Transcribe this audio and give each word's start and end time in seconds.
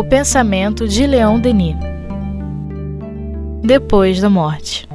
O 0.00 0.02
pensamento 0.02 0.88
de 0.88 1.06
Leon 1.06 1.38
Denis. 1.38 1.76
Depois 3.62 4.18
da 4.18 4.30
morte. 4.30 4.88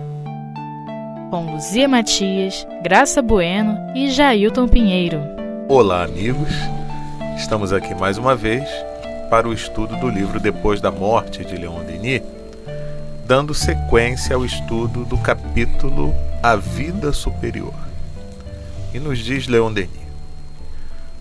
Com 1.30 1.54
Luzia 1.54 1.88
Matias, 1.88 2.66
Graça 2.82 3.22
Bueno 3.22 3.78
e 3.94 4.10
Jailton 4.10 4.68
Pinheiro. 4.68 5.22
Olá, 5.70 6.06
amigos. 6.06 6.50
Estamos 7.38 7.72
aqui 7.72 7.94
mais 7.94 8.18
uma 8.18 8.36
vez 8.36 8.68
para 9.30 9.48
o 9.48 9.54
estudo 9.54 9.96
do 9.98 10.10
livro 10.10 10.40
Depois 10.40 10.82
da 10.82 10.90
Morte 10.90 11.46
de 11.46 11.56
Leon 11.56 11.84
Denis, 11.84 12.24
dando 13.28 13.54
sequência 13.54 14.36
ao 14.36 14.44
estudo 14.44 15.06
do 15.06 15.20
capítulo 15.20 16.16
A 16.42 16.56
Vida 16.56 17.14
Superior. 17.14 17.76
E 18.92 19.00
nos 19.00 19.20
diz 19.20 19.48
Leon 19.48 19.72
Denis: 19.72 19.92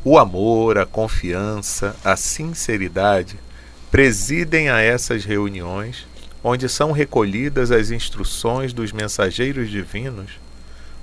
o 0.03 0.19
amor, 0.19 0.79
a 0.79 0.87
confiança, 0.87 1.95
a 2.03 2.17
sinceridade 2.17 3.44
presidem 3.95 4.71
a 4.71 4.81
essas 4.81 5.25
reuniões, 5.25 6.05
onde 6.43 6.69
são 6.69 6.91
recolhidas 6.91 7.71
as 7.71 7.93
instruções 7.93 8.73
dos 8.73 8.91
mensageiros 8.91 9.71
divinos, 9.71 10.33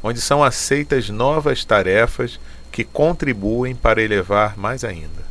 onde 0.04 0.20
são 0.20 0.44
aceitas 0.44 1.08
novas 1.08 1.64
tarefas 1.64 2.38
que 2.70 2.84
contribuem 2.84 3.74
para 3.74 4.02
elevar 4.02 4.58
mais 4.58 4.84
ainda. 4.84 5.24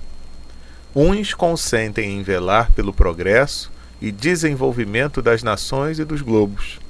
Uns 0.96 1.34
consentem 1.34 2.18
em 2.18 2.22
velar 2.22 2.72
pelo 2.72 2.94
progresso 2.94 3.70
e 4.00 4.10
desenvolvimento 4.10 5.20
das 5.20 5.42
nações 5.42 5.98
e 5.98 6.04
dos 6.06 6.22
globos. 6.22 6.80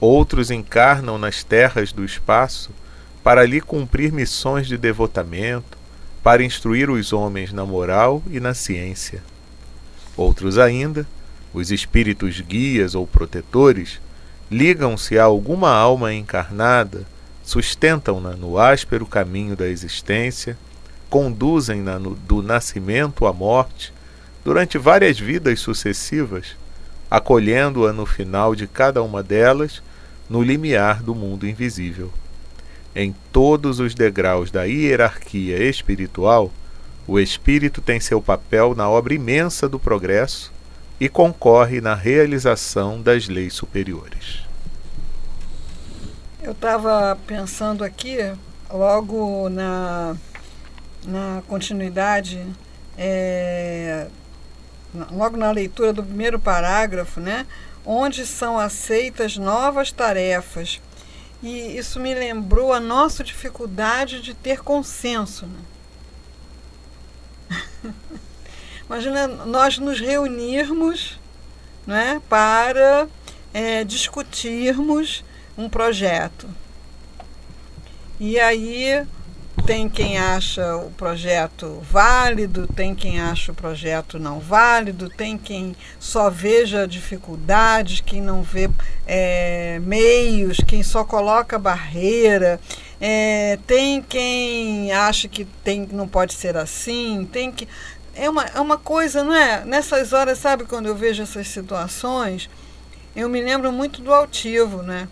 Outros 0.00 0.50
encarnam 0.50 1.18
nas 1.18 1.44
terras 1.44 1.92
do 1.92 2.04
espaço 2.04 2.72
para 3.22 3.42
ali 3.42 3.60
cumprir 3.60 4.10
missões 4.10 4.66
de 4.66 4.76
devotamento, 4.76 5.78
para 6.20 6.42
instruir 6.42 6.90
os 6.90 7.12
homens 7.12 7.52
na 7.52 7.64
moral 7.64 8.24
e 8.28 8.40
na 8.40 8.54
ciência. 8.54 9.22
Outros 10.16 10.58
ainda, 10.58 11.06
os 11.52 11.70
espíritos 11.70 12.40
guias 12.40 12.94
ou 12.94 13.06
protetores, 13.06 14.00
ligam-se 14.50 15.18
a 15.18 15.24
alguma 15.24 15.70
alma 15.70 16.12
encarnada, 16.12 17.04
sustentam-na 17.42 18.30
no 18.30 18.58
áspero 18.58 19.06
caminho 19.06 19.56
da 19.56 19.68
existência, 19.68 20.56
conduzem-na 21.10 21.98
do 21.98 22.42
nascimento 22.42 23.26
à 23.26 23.32
morte, 23.32 23.92
durante 24.44 24.78
várias 24.78 25.18
vidas 25.18 25.60
sucessivas, 25.60 26.56
acolhendo-a 27.10 27.92
no 27.92 28.06
final 28.06 28.54
de 28.54 28.66
cada 28.66 29.02
uma 29.02 29.22
delas, 29.22 29.82
no 30.28 30.42
limiar 30.42 31.02
do 31.02 31.14
mundo 31.14 31.46
invisível. 31.46 32.12
Em 32.94 33.14
todos 33.32 33.80
os 33.80 33.94
degraus 33.94 34.50
da 34.50 34.64
hierarquia 34.64 35.62
espiritual, 35.68 36.52
o 37.06 37.18
espírito 37.18 37.80
tem 37.80 38.00
seu 38.00 38.20
papel 38.20 38.74
na 38.74 38.88
obra 38.88 39.14
imensa 39.14 39.68
do 39.68 39.78
progresso 39.78 40.52
e 40.98 41.08
concorre 41.08 41.80
na 41.80 41.94
realização 41.94 43.00
das 43.00 43.28
leis 43.28 43.54
superiores. 43.54 44.40
Eu 46.42 46.52
estava 46.52 47.18
pensando 47.26 47.82
aqui, 47.84 48.16
logo 48.70 49.48
na, 49.48 50.16
na 51.06 51.42
continuidade, 51.48 52.46
é, 52.96 54.06
logo 55.10 55.36
na 55.36 55.50
leitura 55.50 55.92
do 55.92 56.02
primeiro 56.02 56.38
parágrafo, 56.38 57.20
né, 57.20 57.46
onde 57.84 58.26
são 58.26 58.58
aceitas 58.58 59.36
novas 59.36 59.90
tarefas 59.90 60.80
e 61.44 61.76
isso 61.76 62.00
me 62.00 62.14
lembrou 62.14 62.72
a 62.72 62.80
nossa 62.80 63.22
dificuldade 63.22 64.22
de 64.22 64.32
ter 64.32 64.62
consenso. 64.62 65.44
Né? 65.44 65.58
Imagina 68.86 69.26
nós 69.26 69.78
nos 69.78 70.00
reunirmos 70.00 71.18
né, 71.86 72.20
para 72.28 73.08
é, 73.52 73.84
discutirmos 73.84 75.24
um 75.56 75.68
projeto. 75.68 76.48
E 78.18 78.38
aí 78.38 79.04
tem 79.66 79.88
quem 79.88 80.18
acha 80.18 80.76
o 80.76 80.90
projeto 80.90 81.80
válido, 81.90 82.66
tem 82.66 82.94
quem 82.94 83.18
acha 83.18 83.50
o 83.50 83.54
projeto 83.54 84.18
não 84.18 84.38
válido, 84.38 85.08
tem 85.08 85.38
quem 85.38 85.74
só 85.98 86.28
veja 86.28 86.86
dificuldades, 86.86 88.00
quem 88.00 88.20
não 88.20 88.42
vê 88.42 88.68
é, 89.06 89.80
meios, 89.82 90.58
quem 90.66 90.82
só 90.82 91.02
coloca 91.02 91.58
barreira, 91.58 92.60
é, 93.06 93.58
tem 93.66 94.00
quem 94.00 94.90
acha 94.90 95.28
que 95.28 95.44
tem, 95.62 95.86
não 95.92 96.08
pode 96.08 96.32
ser 96.32 96.56
assim, 96.56 97.28
tem 97.30 97.52
que. 97.52 97.68
É 98.14 98.30
uma, 98.30 98.44
é 98.44 98.58
uma 98.58 98.78
coisa, 98.78 99.22
não 99.22 99.34
é? 99.34 99.62
Nessas 99.62 100.14
horas, 100.14 100.38
sabe, 100.38 100.64
quando 100.64 100.86
eu 100.86 100.94
vejo 100.94 101.22
essas 101.22 101.46
situações, 101.48 102.48
eu 103.14 103.28
me 103.28 103.42
lembro 103.42 103.70
muito 103.70 104.00
do 104.00 104.10
altivo, 104.10 104.82
né? 104.82 105.06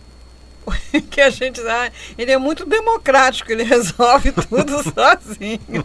que 1.10 1.20
a 1.20 1.28
gente 1.28 1.60
ah, 1.60 1.92
ele 2.16 2.32
é 2.32 2.38
muito 2.38 2.64
democrático, 2.64 3.52
ele 3.52 3.64
resolve 3.68 4.32
tudo 4.32 4.72
sozinho. 4.94 5.84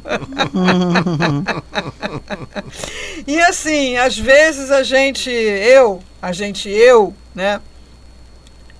e 3.27 3.37
assim, 3.41 3.97
às 3.97 4.17
vezes 4.17 4.71
a 4.71 4.81
gente, 4.81 5.29
eu, 5.29 6.01
a 6.21 6.31
gente, 6.31 6.69
eu, 6.69 7.13
né, 7.35 7.59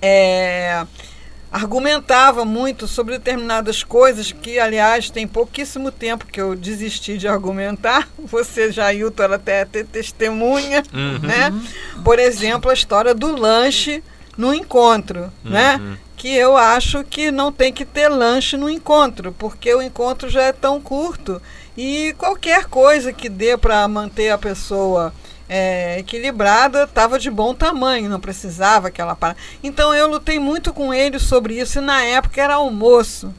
é, 0.00 0.86
argumentava 1.50 2.44
muito 2.44 2.86
sobre 2.86 3.18
determinadas 3.18 3.82
coisas 3.82 4.32
que, 4.32 4.58
aliás, 4.58 5.10
tem 5.10 5.26
pouquíssimo 5.26 5.90
tempo 5.90 6.26
que 6.26 6.40
eu 6.40 6.54
desisti 6.54 7.16
de 7.16 7.26
argumentar. 7.26 8.08
Você, 8.18 8.70
Jailton, 8.70 9.22
ela 9.22 9.36
até 9.36 9.64
ter 9.64 9.86
testemunha, 9.86 10.82
uhum. 10.92 11.18
né? 11.20 11.52
Por 12.04 12.18
exemplo, 12.18 12.70
a 12.70 12.74
história 12.74 13.14
do 13.14 13.34
lanche 13.34 14.02
no 14.36 14.54
encontro, 14.54 15.32
né? 15.44 15.76
uhum. 15.76 15.90
né? 15.90 15.98
Que 16.16 16.34
eu 16.34 16.56
acho 16.56 17.04
que 17.04 17.30
não 17.30 17.52
tem 17.52 17.72
que 17.72 17.84
ter 17.84 18.08
lanche 18.08 18.56
no 18.56 18.68
encontro, 18.68 19.32
porque 19.38 19.72
o 19.72 19.80
encontro 19.80 20.28
já 20.28 20.42
é 20.42 20.52
tão 20.52 20.80
curto 20.80 21.40
e 21.76 22.12
qualquer 22.18 22.64
coisa 22.64 23.12
que 23.12 23.28
dê 23.28 23.56
para 23.56 23.86
manter 23.86 24.30
a 24.30 24.36
pessoa 24.36 25.14
é, 25.48 25.98
equilibrada 25.98 26.84
estava 26.84 27.18
de 27.18 27.30
bom 27.30 27.54
tamanho, 27.54 28.10
não 28.10 28.20
precisava 28.20 28.88
aquela 28.88 29.14
parada. 29.14 29.38
Então 29.62 29.94
eu 29.94 30.08
lutei 30.08 30.38
muito 30.38 30.72
com 30.72 30.92
ele 30.92 31.18
sobre 31.18 31.58
isso 31.58 31.78
e 31.78 31.82
na 31.82 32.02
época 32.02 32.42
era 32.42 32.54
almoço. 32.54 33.32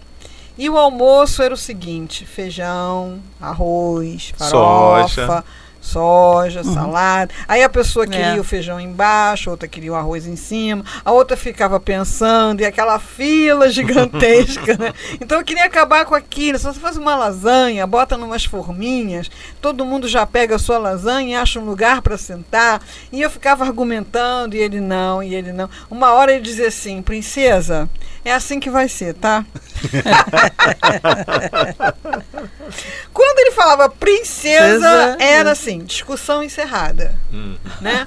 E 0.58 0.70
o 0.70 0.78
almoço 0.78 1.42
era 1.42 1.54
o 1.54 1.58
seguinte: 1.58 2.26
feijão, 2.26 3.20
arroz, 3.40 4.34
farofa. 4.38 5.08
Soja 5.08 5.44
soja, 5.82 6.62
uhum. 6.62 6.74
salada. 6.74 7.34
Aí 7.48 7.64
a 7.64 7.70
pessoa 7.70 8.06
queria 8.06 8.38
é. 8.38 8.40
o 8.40 8.44
feijão 8.44 8.80
embaixo, 8.80 9.50
outra 9.50 9.68
queria 9.68 9.92
o 9.92 9.96
arroz 9.96 10.28
em 10.28 10.36
cima, 10.36 10.84
a 11.04 11.12
outra 11.12 11.36
ficava 11.38 11.80
pensando, 11.80 12.62
e 12.62 12.66
aquela 12.66 13.00
fila 13.00 13.70
gigantesca, 13.72 14.78
né? 14.78 14.94
Então 15.20 15.40
eu 15.40 15.44
queria 15.44 15.66
acabar 15.66 16.06
com 16.06 16.16
aquilo. 16.16 16.58
Se 16.58 16.66
você 16.66 16.80
faz 16.80 16.98
uma 16.98 17.16
lasanha, 17.16 17.86
bota 17.88 18.18
numas 18.18 18.46
forminhas, 18.46 19.30
todo 19.62 19.86
mundo 19.86 20.08
já 20.08 20.26
pega 20.26 20.56
a 20.56 20.60
sua 20.60 20.78
lasanha 20.78 21.30
e 21.30 21.36
acha 21.36 21.60
um 21.60 21.66
lugar 21.66 22.02
para 22.02 22.18
sentar. 22.18 22.82
E 23.12 23.22
eu 23.22 23.30
ficava 23.30 23.64
argumentando, 23.64 24.56
e 24.56 24.60
ele 24.60 24.80
não, 24.80 25.22
e 25.24 25.34
ele 25.34 25.52
não. 25.52 25.70
Uma 25.90 26.12
hora 26.14 26.32
ele 26.34 26.42
dizia 26.42 26.68
assim, 26.68 27.02
princesa, 27.02 27.90
é 28.24 28.34
assim 28.34 28.60
que 28.60 28.70
vai 28.70 28.88
ser, 28.88 29.14
tá? 29.14 29.46
Falava 33.60 33.90
princesa, 33.90 35.18
era 35.20 35.52
assim, 35.52 35.80
discussão 35.80 36.42
encerrada. 36.42 37.14
Uhum. 37.30 37.58
Né? 37.82 38.06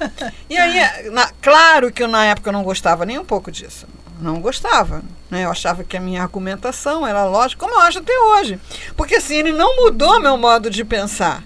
E 0.49 0.57
aí, 0.57 1.11
na, 1.11 1.29
claro 1.39 1.91
que 1.91 2.01
eu 2.01 2.07
na 2.07 2.25
época 2.25 2.51
não 2.51 2.63
gostava 2.63 3.05
nem 3.05 3.19
um 3.19 3.23
pouco 3.23 3.51
disso. 3.51 3.85
Não 4.19 4.41
gostava. 4.41 5.03
Né? 5.29 5.45
Eu 5.45 5.51
achava 5.51 5.83
que 5.83 5.95
a 5.95 5.99
minha 5.99 6.23
argumentação 6.23 7.05
era 7.05 7.23
lógica, 7.25 7.63
como 7.63 7.75
eu 7.75 7.81
acho 7.81 7.99
até 7.99 8.17
hoje. 8.17 8.59
Porque 8.97 9.17
assim, 9.17 9.35
ele 9.35 9.51
não 9.51 9.75
mudou 9.75 10.19
meu 10.19 10.35
modo 10.37 10.71
de 10.71 10.83
pensar. 10.83 11.43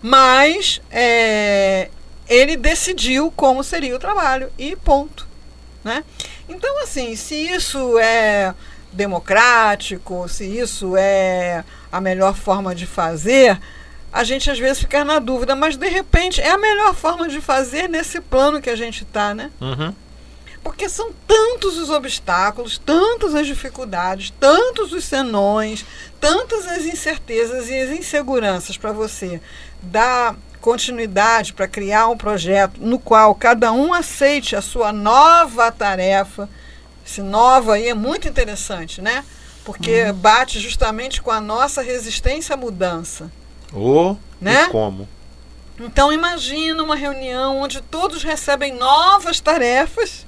Mas 0.00 0.80
é, 0.90 1.90
ele 2.26 2.56
decidiu 2.56 3.30
como 3.36 3.62
seria 3.62 3.94
o 3.94 3.98
trabalho 3.98 4.50
e 4.56 4.74
ponto. 4.76 5.28
Né? 5.84 6.02
Então, 6.48 6.82
assim, 6.82 7.14
se 7.16 7.34
isso 7.34 7.98
é 7.98 8.54
democrático, 8.94 10.26
se 10.26 10.46
isso 10.46 10.96
é 10.96 11.62
a 11.96 12.00
melhor 12.00 12.34
forma 12.34 12.74
de 12.74 12.86
fazer, 12.86 13.58
a 14.12 14.24
gente 14.24 14.50
às 14.50 14.58
vezes 14.58 14.80
fica 14.80 15.04
na 15.04 15.18
dúvida, 15.18 15.54
mas 15.54 15.76
de 15.76 15.88
repente 15.88 16.40
é 16.40 16.50
a 16.50 16.58
melhor 16.58 16.94
forma 16.94 17.28
de 17.28 17.40
fazer 17.40 17.88
nesse 17.88 18.20
plano 18.20 18.60
que 18.60 18.70
a 18.70 18.76
gente 18.76 19.02
está, 19.02 19.34
né? 19.34 19.50
Uhum. 19.60 19.94
Porque 20.62 20.88
são 20.88 21.12
tantos 21.26 21.78
os 21.78 21.90
obstáculos, 21.90 22.76
tantas 22.76 23.34
as 23.34 23.46
dificuldades, 23.46 24.32
tantos 24.40 24.92
os 24.92 25.04
senões, 25.04 25.84
tantas 26.20 26.66
as 26.66 26.84
incertezas 26.84 27.68
e 27.68 27.78
as 27.78 27.90
inseguranças 27.90 28.76
para 28.76 28.90
você 28.90 29.40
dar 29.80 30.34
continuidade, 30.60 31.52
para 31.52 31.68
criar 31.68 32.08
um 32.08 32.16
projeto 32.16 32.80
no 32.80 32.98
qual 32.98 33.34
cada 33.34 33.70
um 33.70 33.94
aceite 33.94 34.56
a 34.56 34.60
sua 34.60 34.92
nova 34.92 35.70
tarefa. 35.70 36.48
Esse 37.06 37.22
nova 37.22 37.74
aí 37.74 37.88
é 37.88 37.94
muito 37.94 38.26
interessante, 38.26 39.00
né? 39.00 39.24
Porque 39.66 40.04
uhum. 40.04 40.12
bate 40.14 40.60
justamente 40.60 41.20
com 41.20 41.32
a 41.32 41.40
nossa 41.40 41.82
resistência 41.82 42.54
à 42.54 42.56
mudança. 42.56 43.30
Oh, 43.74 44.14
né? 44.40 44.68
Como? 44.68 45.08
Então 45.80 46.12
imagina 46.12 46.80
uma 46.84 46.94
reunião 46.94 47.58
onde 47.58 47.80
todos 47.82 48.22
recebem 48.22 48.74
novas 48.74 49.40
tarefas 49.40 50.24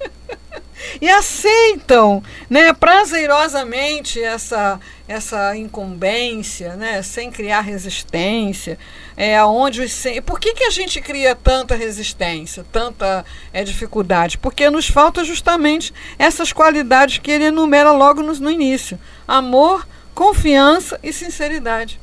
e 1.01 1.09
aceitam, 1.09 2.21
né, 2.51 2.73
prazerosamente 2.73 4.21
essa 4.21 4.81
essa 5.07 5.57
incumbência, 5.57 6.75
né, 6.77 7.01
sem 7.01 7.31
criar 7.31 7.61
resistência, 7.61 8.77
é 9.21 9.45
onde 9.45 9.83
os 9.83 10.05
por 10.25 10.39
que, 10.39 10.55
que 10.55 10.63
a 10.63 10.71
gente 10.71 11.01
cria 11.01 11.35
tanta 11.35 11.75
resistência, 11.75 12.65
tanta 12.71 13.25
é, 13.53 13.65
dificuldade? 13.65 14.39
Porque 14.39 14.71
nos 14.71 14.87
falta 14.89 15.25
justamente 15.25 15.93
essas 16.17 16.53
qualidades 16.53 17.19
que 17.19 17.33
ele 17.33 17.47
enumera 17.47 17.91
logo 17.91 18.23
no, 18.23 18.33
no 18.35 18.51
início: 18.51 18.97
amor, 19.27 19.87
confiança 20.15 21.01
e 21.03 21.13
sinceridade 21.13 22.01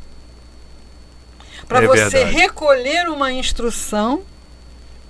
para 1.67 1.83
é 1.83 1.87
você 1.87 2.09
verdade. 2.09 2.35
recolher 2.35 3.07
uma 3.07 3.31
instrução 3.31 4.23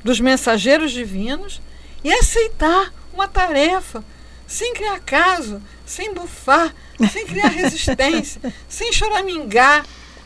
dos 0.04 0.20
mensageiros 0.20 0.92
divinos 0.92 1.62
e 2.04 2.14
aceitar 2.14 2.94
uma 3.12 3.28
tarefa 3.28 4.04
sem 4.48 4.74
criar 4.76 5.00
caso, 5.00 5.60
sem 5.86 6.14
bufar, 6.14 6.74
sem 7.12 7.26
criar 7.26 7.48
resistência, 7.48 8.40
sem 8.70 8.94
choramingar, 8.94 9.84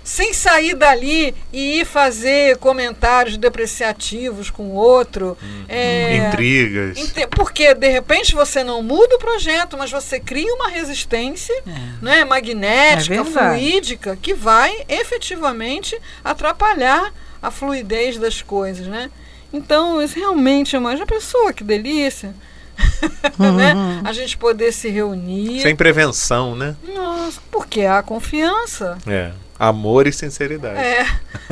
sem 0.10 0.34
sair 0.34 0.74
dali 0.74 1.36
e 1.54 1.82
ir 1.82 1.86
fazer 1.86 2.58
comentários 2.58 3.38
depreciativos 3.38 4.50
com 4.50 4.64
o 4.64 4.74
outro. 4.74 5.38
Hum, 5.42 5.66
é, 5.70 6.18
intrigas. 6.18 7.14
Porque, 7.30 7.76
de 7.76 7.88
repente, 7.88 8.34
você 8.34 8.64
não 8.64 8.82
muda 8.82 9.18
o 9.18 9.20
projeto, 9.20 9.78
mas 9.78 9.92
você 9.92 10.20
cria 10.20 10.52
uma 10.56 10.68
resistência 10.68 11.54
é. 11.54 11.72
né, 12.02 12.26
magnética, 12.26 13.14
é 13.14 13.24
fluídica, 13.24 14.18
que 14.20 14.34
vai 14.34 14.84
efetivamente 14.90 15.96
atrapalhar 16.24 17.14
a 17.40 17.52
fluidez 17.52 18.18
das 18.18 18.42
coisas. 18.42 18.88
Né? 18.88 19.12
Então, 19.54 20.02
isso 20.02 20.18
realmente 20.18 20.76
é 20.76 20.80
uma. 20.80 20.98
Já 20.98 21.06
pessoa 21.06 21.54
que 21.54 21.64
delícia. 21.64 22.34
Uhum. 23.38 23.56
né? 23.56 24.02
A 24.04 24.12
gente 24.12 24.38
poder 24.38 24.72
se 24.72 24.90
reunir. 24.90 25.62
Sem 25.62 25.76
prevenção, 25.76 26.56
né? 26.56 26.76
Nossa, 26.94 27.40
porque 27.52 27.82
há 27.82 28.02
confiança. 28.02 28.98
É. 29.06 29.32
Amor 29.60 30.08
e 30.08 30.14
sinceridade. 30.14 30.80
É. 30.80 31.06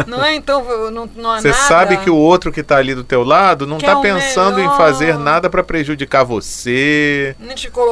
Não 0.08 0.24
é 0.24 0.34
então, 0.34 0.64
não, 0.90 1.10
não 1.14 1.30
há 1.30 1.42
Você 1.42 1.50
nada... 1.50 1.62
sabe 1.64 1.98
que 1.98 2.10
o 2.10 2.16
outro 2.16 2.54
que 2.54 2.62
está 2.62 2.78
ali 2.78 2.96
do 2.96 3.04
teu 3.04 3.22
lado 3.22 3.68
não 3.68 3.76
está 3.76 3.98
pensando 3.98 4.62
em 4.62 4.68
fazer 4.78 5.18
nada 5.18 5.50
para 5.50 5.62
prejudicar 5.62 6.24
você, 6.24 7.36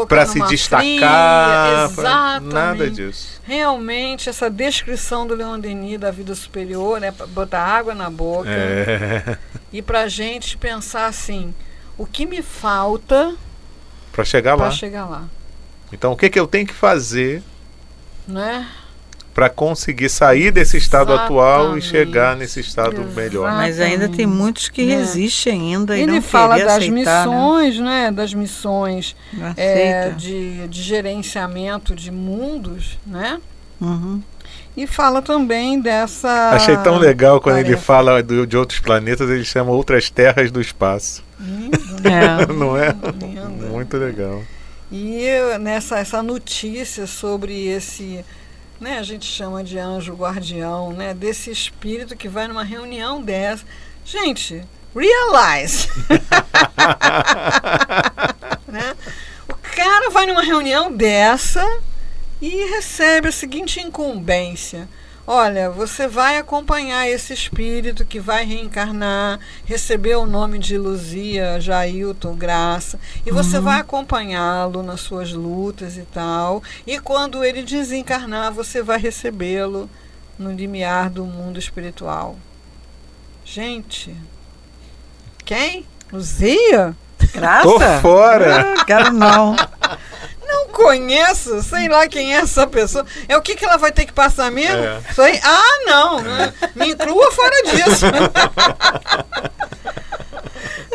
para 0.08 0.26
se 0.26 0.40
destacar, 0.44 1.92
pra... 1.94 2.40
nada 2.40 2.90
disso. 2.90 3.42
Realmente 3.44 4.30
essa 4.30 4.50
descrição 4.50 5.28
do 5.28 5.36
Leon 5.36 5.60
Denis 5.60 6.00
da 6.00 6.12
vida 6.12 6.34
superior, 6.34 7.02
né, 7.02 7.12
botar 7.12 7.62
água 7.62 7.94
na 7.94 8.10
boca. 8.10 8.50
É. 8.50 9.38
E 9.74 9.82
para 9.82 10.08
gente 10.08 10.58
pensar 10.58 11.08
assim, 11.08 11.54
o 11.98 12.06
que 12.06 12.26
me 12.26 12.42
falta 12.42 13.36
para 14.14 14.24
chegar 14.24 14.56
pra 14.56 14.68
lá? 14.68 14.72
chegar 14.72 15.06
lá. 15.06 15.26
Então 15.92 16.14
o 16.14 16.16
que 16.16 16.30
que 16.30 16.40
eu 16.40 16.48
tenho 16.48 16.66
que 16.66 16.74
fazer? 16.74 17.44
Né? 18.26 18.66
Para 19.36 19.50
conseguir 19.50 20.08
sair 20.08 20.50
desse 20.50 20.78
estado 20.78 21.12
Exatamente. 21.12 21.26
atual 21.26 21.78
e 21.78 21.82
chegar 21.82 22.38
nesse 22.38 22.62
estado 22.62 22.94
Exatamente. 22.94 23.16
melhor. 23.16 23.52
Mas 23.52 23.82
ainda 23.82 24.08
tem 24.08 24.26
muitos 24.26 24.70
que 24.70 24.90
é. 24.90 24.96
resistem 24.96 25.76
ainda 25.76 25.98
Ele 25.98 26.04
e 26.04 26.16
não 26.16 26.22
fala 26.22 26.58
das 26.58 26.78
aceitar, 26.78 27.28
né? 27.28 27.34
missões, 27.34 27.80
né? 27.80 27.86
né? 28.06 28.12
Das 28.12 28.34
missões 28.34 29.14
é, 29.58 30.12
de, 30.12 30.66
de 30.70 30.82
gerenciamento 30.82 31.94
de 31.94 32.10
mundos, 32.12 32.98
né? 33.06 33.42
Uhum. 33.82 34.24
E 34.78 34.88
fala 34.88 35.22
também 35.22 35.82
dessa. 35.82 36.52
Achei 36.52 36.78
tão 36.78 36.98
legal 36.98 37.42
quando 37.42 37.56
tarefa. 37.56 37.72
ele 37.74 37.82
fala 37.82 38.24
do, 38.24 38.48
de 38.48 38.56
outros 38.56 38.80
planetas, 38.80 39.30
ele 39.30 39.44
chama 39.44 39.70
outras 39.70 40.10
terras 40.10 40.50
do 40.50 40.62
espaço. 40.62 41.22
Lindo, 41.38 42.08
é. 42.08 42.46
Não 42.56 42.78
é? 42.78 42.96
Lindo. 43.22 43.68
Muito 43.68 43.98
legal. 43.98 44.42
E 44.90 45.26
nessa 45.60 46.00
essa 46.00 46.24
notícia 46.24 47.06
sobre 47.06 47.68
esse 47.68 48.24
né, 48.80 49.00
a 49.00 49.04
gente 49.04 49.26
chama 49.26 49.64
de 49.64 49.78
anjo 49.78 50.14
guardião, 50.14 50.92
né, 50.92 51.14
desse 51.14 51.50
espírito 51.50 52.16
que 52.16 52.28
vai 52.28 52.48
numa 52.48 52.64
reunião 52.64 53.22
dessa. 53.22 53.66
Gente, 54.04 54.64
realize. 54.96 55.90
né? 58.68 58.96
O 59.48 59.56
cara 59.76 60.10
vai 60.10 60.26
numa 60.26 60.42
reunião 60.42 60.92
dessa 60.92 61.64
e 62.42 62.66
recebe 62.70 63.30
a 63.30 63.32
seguinte 63.32 63.80
incumbência 63.80 64.90
Olha, 65.28 65.72
você 65.72 66.08
vai 66.08 66.38
acompanhar 66.38 67.10
esse 67.10 67.34
espírito 67.34 68.06
que 68.06 68.20
vai 68.20 68.46
reencarnar, 68.46 69.40
receber 69.66 70.16
o 70.18 70.28
nome 70.28 70.60
de 70.60 70.78
Luzia, 70.78 71.60
Jailton, 71.60 72.36
Graça, 72.36 73.00
e 73.26 73.32
você 73.32 73.58
uhum. 73.58 73.64
vai 73.64 73.80
acompanhá-lo 73.80 74.84
nas 74.84 75.02
suas 75.02 75.34
lutas 75.34 75.98
e 75.98 76.04
tal. 76.04 76.62
E 76.86 77.00
quando 77.00 77.44
ele 77.44 77.64
desencarnar, 77.64 78.54
você 78.54 78.84
vai 78.84 79.00
recebê-lo 79.00 79.90
no 80.38 80.52
limiar 80.52 81.10
do 81.10 81.26
mundo 81.26 81.58
espiritual. 81.58 82.36
Gente, 83.44 84.16
quem? 85.44 85.88
Luzia? 86.14 86.96
Graça? 87.34 87.64
Tô 87.64 87.80
fora. 88.02 88.76
Ah, 88.80 88.86
quero 88.86 89.12
não. 89.12 89.56
Não 90.56 90.68
conheço, 90.70 91.62
sei 91.62 91.90
lá 91.90 92.08
quem 92.08 92.34
é 92.34 92.40
essa 92.40 92.66
pessoa. 92.66 93.06
É 93.28 93.36
o 93.36 93.42
que, 93.42 93.56
que 93.56 93.66
ela 93.66 93.76
vai 93.76 93.92
ter 93.92 94.06
que 94.06 94.14
passar 94.14 94.50
mesmo? 94.50 94.84
É. 94.84 95.02
Aí? 95.18 95.40
Ah, 95.44 95.84
não, 95.86 96.22
né? 96.22 96.54
Me 96.74 96.92
inclua 96.92 97.30
fora 97.32 97.56
disso. 97.64 98.06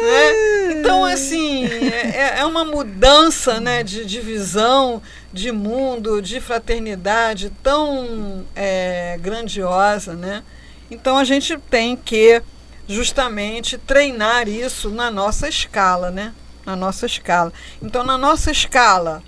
né? 0.01 0.73
Então, 0.73 1.05
assim, 1.05 1.67
é, 1.67 2.39
é, 2.39 2.45
uma 2.47 2.65
mudança 2.65 3.61
né, 3.61 3.83
de, 3.83 4.07
de 4.07 4.21
visão, 4.21 5.03
de 5.31 5.53
mundo, 5.53 6.23
de 6.23 6.41
fraternidade 6.41 7.53
tão 7.63 8.47
é, 8.57 9.19
grandiosa, 9.21 10.15
né? 10.15 10.43
Então 10.91 11.19
a 11.19 11.25
gente 11.25 11.57
tem 11.71 11.95
que 11.97 12.43
justamente 12.89 13.77
treinar 13.77 14.49
isso 14.49 14.89
na 14.89 15.11
nossa 15.11 15.49
escala, 15.49 16.11
né? 16.11 16.33
Na 16.65 16.75
nossa 16.75 17.05
escala. 17.05 17.53
Então, 17.81 18.03
na 18.03 18.17
nossa 18.17 18.51
escala, 18.51 19.23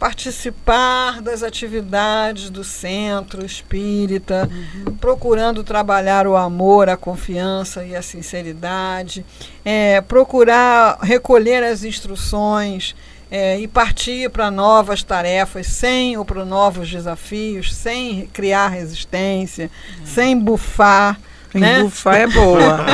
participar 0.00 1.20
das 1.20 1.42
atividades 1.42 2.48
do 2.48 2.64
centro 2.64 3.44
espírita, 3.44 4.48
uhum. 4.50 4.96
procurando 4.96 5.62
trabalhar 5.62 6.26
o 6.26 6.34
amor, 6.34 6.88
a 6.88 6.96
confiança 6.96 7.84
e 7.84 7.94
a 7.94 8.00
sinceridade, 8.00 9.22
é, 9.62 10.00
procurar 10.00 10.98
recolher 11.02 11.62
as 11.62 11.84
instruções 11.84 12.96
é, 13.30 13.60
e 13.60 13.68
partir 13.68 14.30
para 14.30 14.50
novas 14.50 15.02
tarefas 15.02 15.66
sem 15.66 16.16
ou 16.16 16.24
para 16.24 16.46
novos 16.46 16.90
desafios, 16.90 17.74
sem 17.74 18.26
criar 18.32 18.68
resistência, 18.68 19.70
uhum. 19.98 20.06
sem 20.06 20.38
bufar. 20.38 21.20
Né? 21.52 21.82
Bufar 21.82 22.16
é 22.16 22.26
boa. 22.26 22.86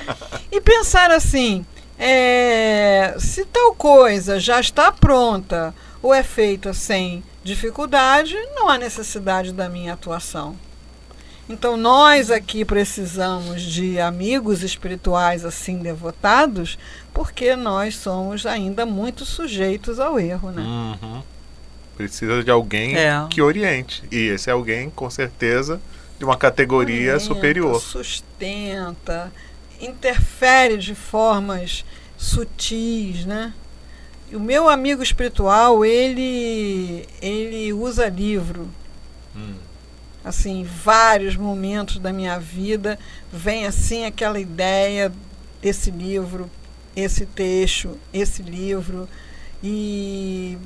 e 0.50 0.62
pensar 0.62 1.10
assim: 1.10 1.66
é, 1.98 3.14
se 3.18 3.44
tal 3.44 3.74
coisa 3.74 4.40
já 4.40 4.58
está 4.58 4.90
pronta 4.90 5.74
ou 6.04 6.12
é 6.12 6.22
feita 6.22 6.74
sem 6.74 7.24
dificuldade, 7.42 8.36
não 8.54 8.68
há 8.68 8.76
necessidade 8.76 9.54
da 9.54 9.70
minha 9.70 9.94
atuação. 9.94 10.54
Então, 11.48 11.78
nós 11.78 12.30
aqui 12.30 12.62
precisamos 12.62 13.62
de 13.62 13.98
amigos 13.98 14.62
espirituais 14.62 15.46
assim 15.46 15.78
devotados, 15.78 16.78
porque 17.10 17.56
nós 17.56 17.96
somos 17.96 18.44
ainda 18.44 18.84
muito 18.84 19.24
sujeitos 19.24 19.98
ao 19.98 20.20
erro, 20.20 20.50
né? 20.50 20.60
Uhum. 20.62 21.22
Precisa 21.96 22.44
de 22.44 22.50
alguém 22.50 22.94
é. 22.98 23.26
que 23.30 23.40
oriente. 23.40 24.04
E 24.12 24.28
esse 24.28 24.50
alguém, 24.50 24.90
com 24.90 25.08
certeza, 25.08 25.80
de 26.18 26.24
uma 26.26 26.36
categoria 26.36 27.14
Orienta, 27.14 27.20
superior. 27.20 27.80
Sustenta, 27.80 29.32
interfere 29.80 30.76
de 30.76 30.94
formas 30.94 31.82
sutis, 32.18 33.24
né? 33.24 33.54
O 34.34 34.40
meu 34.40 34.68
amigo 34.68 35.02
espiritual, 35.02 35.84
ele, 35.84 37.06
ele 37.22 37.72
usa 37.72 38.08
livro. 38.08 38.68
Hum. 39.36 39.54
Assim, 40.24 40.64
vários 40.64 41.36
momentos 41.36 41.98
da 41.98 42.12
minha 42.12 42.38
vida 42.38 42.98
vem 43.30 43.66
assim 43.66 44.06
aquela 44.06 44.40
ideia 44.40 45.12
esse 45.62 45.90
livro, 45.90 46.50
esse 46.96 47.26
texto, 47.26 47.98
esse 48.12 48.42
livro 48.42 49.08
e 49.62 50.58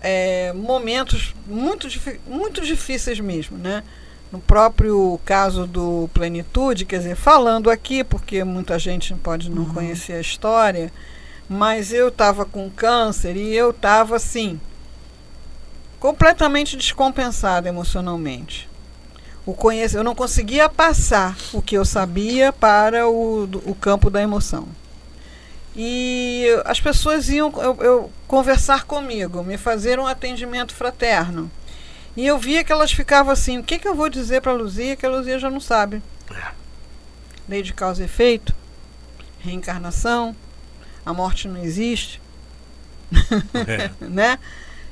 é, 0.00 0.52
momentos 0.52 1.34
muito, 1.46 1.88
muito 2.26 2.60
difíceis 2.60 3.18
mesmo, 3.18 3.56
né? 3.56 3.82
No 4.30 4.38
próprio 4.40 5.18
caso 5.24 5.66
do 5.66 6.10
Plenitude, 6.12 6.84
quer 6.84 6.98
dizer, 6.98 7.16
falando 7.16 7.70
aqui, 7.70 8.04
porque 8.04 8.44
muita 8.44 8.78
gente 8.78 9.14
pode 9.14 9.50
não 9.50 9.62
uhum. 9.62 9.74
conhecer 9.74 10.14
a 10.14 10.20
história, 10.20 10.92
mas 11.48 11.92
eu 11.92 12.08
estava 12.08 12.44
com 12.44 12.70
câncer 12.70 13.36
e 13.36 13.54
eu 13.54 13.70
estava 13.70 14.16
assim, 14.16 14.60
completamente 16.00 16.76
descompensada 16.76 17.68
emocionalmente. 17.68 18.68
o 19.44 19.54
conhece, 19.54 19.96
eu 19.96 20.02
não 20.02 20.14
conseguia 20.14 20.68
passar 20.68 21.36
o 21.52 21.62
que 21.62 21.76
eu 21.76 21.84
sabia 21.84 22.52
para 22.52 23.08
o, 23.08 23.44
o 23.64 23.74
campo 23.74 24.10
da 24.10 24.20
emoção. 24.20 24.66
E 25.76 26.46
as 26.64 26.80
pessoas 26.80 27.28
iam 27.28 27.52
eu, 27.62 27.76
eu, 27.82 28.10
conversar 28.26 28.84
comigo, 28.84 29.44
me 29.44 29.58
fazer 29.58 30.00
um 30.00 30.06
atendimento 30.06 30.74
fraterno. 30.74 31.50
E 32.16 32.26
eu 32.26 32.38
via 32.38 32.64
que 32.64 32.72
elas 32.72 32.90
ficavam 32.90 33.32
assim: 33.32 33.58
o 33.58 33.62
que, 33.62 33.78
que 33.78 33.86
eu 33.86 33.94
vou 33.94 34.08
dizer 34.08 34.40
para 34.40 34.52
a 34.52 34.54
Luzia 34.54 34.96
que 34.96 35.04
a 35.04 35.10
Luzia 35.10 35.38
já 35.38 35.50
não 35.50 35.60
sabe? 35.60 36.02
É. 36.34 36.50
Lei 37.46 37.62
de 37.62 37.74
causa 37.74 38.02
e 38.02 38.06
efeito, 38.06 38.54
reencarnação, 39.38 40.34
a 41.06 41.12
morte 41.14 41.46
não 41.46 41.62
existe. 41.62 42.20
É. 43.54 43.90
né? 44.04 44.38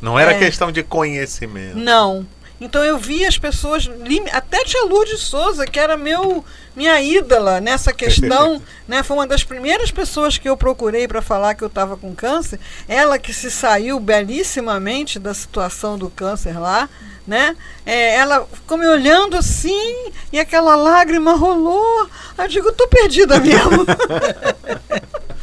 Não 0.01 0.19
era 0.19 0.33
É. 0.33 0.39
questão 0.39 0.71
de 0.71 0.83
conhecimento. 0.83 1.77
Não. 1.77 2.25
Então 2.61 2.85
eu 2.85 2.97
vi 2.97 3.27
as 3.27 3.37
pessoas, 3.37 3.91
até 4.33 4.63
tia 4.65 4.85
Lourdes 4.85 5.21
Souza, 5.21 5.67
que 5.67 5.79
era 5.79 5.97
meu, 5.97 6.45
minha 6.75 7.01
ídola 7.01 7.61
nessa 7.61 7.93
questão, 7.93 8.63
né? 8.87 9.03
Foi 9.03 9.17
uma 9.17 9.27
das 9.27 9.43
primeiras 9.43 9.91
pessoas 9.91 10.39
que 10.39 10.49
eu 10.49 10.57
procurei 10.57 11.09
para 11.09 11.21
falar 11.21 11.55
que 11.55 11.65
eu 11.65 11.69
estava 11.69 11.97
com 11.97 12.15
câncer. 12.15 12.61
Ela 12.89 13.19
que 13.19 13.33
se 13.35 13.51
saiu 13.51 13.99
belíssimamente 13.99 15.19
da 15.19 15.35
situação 15.35 15.99
do 15.99 16.09
câncer 16.09 16.57
lá, 16.59 16.89
né? 17.27 17.57
É, 17.85 18.15
ela 18.15 18.47
ficou 18.51 18.79
me 18.79 18.87
olhando 18.87 19.37
assim 19.37 20.13
e 20.33 20.39
aquela 20.39 20.77
lágrima 20.77 21.35
rolou. 21.35 22.09
Eu 22.39 22.49
digo, 22.49 22.73
tô 22.73 22.87
perdida 22.87 23.41
mesmo. 23.41 23.85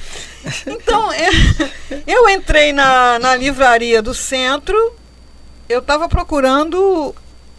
então, 0.65 1.11
é, 1.11 1.29
eu 2.07 2.27
entrei 2.29 2.73
na, 2.73 3.19
na 3.19 3.35
livraria 3.35 4.01
do 4.01 4.13
centro, 4.13 4.75
eu 5.67 5.79
estava 5.79 6.09
procurando 6.09 7.15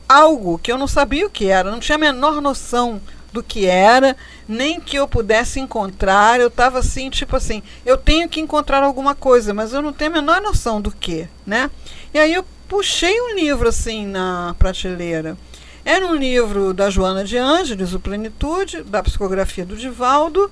algo 0.09 0.59
que 0.59 0.71
eu 0.71 0.79
não 0.79 0.87
sabia 0.87 1.27
o 1.27 1.31
que 1.31 1.49
era, 1.49 1.71
não 1.71 1.81
tinha 1.81 1.97
a 1.97 1.99
menor 1.99 2.41
noção 2.41 3.01
do 3.33 3.43
que 3.43 3.67
era, 3.67 4.15
nem 4.47 4.79
que 4.79 4.97
eu 4.97 5.09
pudesse 5.09 5.59
encontrar. 5.59 6.39
Eu 6.39 6.49
estava 6.49 6.79
assim, 6.79 7.09
tipo 7.09 7.35
assim, 7.35 7.63
eu 7.85 7.97
tenho 7.97 8.29
que 8.29 8.41
encontrar 8.41 8.83
alguma 8.83 9.15
coisa, 9.15 9.55
mas 9.55 9.73
eu 9.73 9.81
não 9.81 9.93
tenho 9.93 10.11
a 10.11 10.15
menor 10.15 10.41
noção 10.43 10.81
do 10.81 10.91
que, 10.91 11.27
né? 11.47 11.71
E 12.13 12.19
aí 12.19 12.35
eu 12.35 12.45
puxei 12.69 13.19
um 13.21 13.35
livro 13.35 13.69
assim 13.69 14.07
na 14.07 14.55
prateleira. 14.59 15.37
Era 15.85 16.07
um 16.07 16.15
livro 16.15 16.73
da 16.73 16.91
Joana 16.91 17.25
de 17.25 17.37
Ângeles, 17.37 17.93
o 17.93 17.99
Plenitude, 17.99 18.83
da 18.83 19.03
psicografia 19.03 19.65
do 19.65 19.77
Divaldo. 19.77 20.51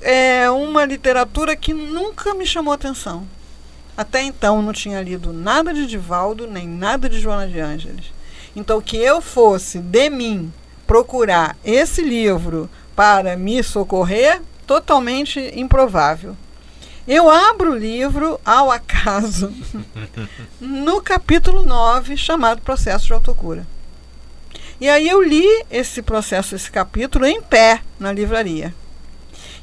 É 0.00 0.48
uma 0.50 0.84
literatura 0.84 1.56
que 1.56 1.74
nunca 1.74 2.34
me 2.34 2.46
chamou 2.46 2.72
atenção. 2.72 3.26
Até 3.96 4.22
então 4.22 4.62
não 4.62 4.72
tinha 4.72 5.02
lido 5.02 5.32
nada 5.32 5.74
de 5.74 5.86
Divaldo, 5.86 6.46
nem 6.46 6.68
nada 6.68 7.08
de 7.08 7.18
Joana 7.18 7.48
de 7.48 7.58
Ângeles. 7.58 8.06
Então 8.54 8.80
que 8.80 8.96
eu 8.96 9.20
fosse 9.20 9.80
de 9.80 10.08
mim 10.08 10.52
procurar 10.86 11.56
esse 11.64 12.02
livro 12.02 12.70
para 12.94 13.36
me 13.36 13.62
socorrer, 13.62 14.40
totalmente 14.66 15.38
improvável. 15.54 16.36
Eu 17.06 17.28
abro 17.28 17.72
o 17.72 17.76
livro 17.76 18.40
ao 18.44 18.70
acaso 18.70 19.52
no 20.60 21.00
capítulo 21.00 21.64
9, 21.64 22.16
chamado 22.16 22.60
Processo 22.62 23.06
de 23.06 23.12
Autocura. 23.14 23.66
E 24.80 24.88
aí 24.88 25.08
eu 25.08 25.22
li 25.22 25.46
esse 25.70 26.02
processo, 26.02 26.54
esse 26.54 26.70
capítulo, 26.70 27.26
em 27.26 27.42
pé 27.42 27.80
na 27.98 28.12
livraria. 28.12 28.74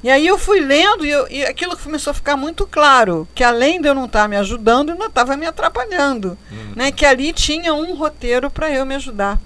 E 0.04 0.10
aí 0.10 0.25
eu 0.28 0.38
fui 0.38 0.60
lendo 0.60 1.06
e, 1.06 1.10
eu, 1.10 1.28
e 1.30 1.44
aquilo 1.46 1.75
começou 1.78 2.12
a 2.12 2.14
ficar 2.14 2.38
muito 2.38 2.68
claro, 2.68 3.28
que 3.34 3.44
além 3.44 3.82
de 3.82 3.88
eu 3.88 3.96
não 3.96 4.06
estar 4.06 4.28
me 4.30 4.36
ajudando, 4.36 4.92
ainda 4.92 5.06
estava 5.08 5.36
me 5.36 5.46
atrapalhando. 5.46 6.38
Né? 6.75 6.92
Que 6.92 7.06
ali 7.06 7.34
tinha 7.34 7.74
um 7.74 7.96
roteiro 7.96 8.50
para 8.52 8.70
eu 8.72 8.86
me 8.86 8.96
ajudar. 8.96 9.40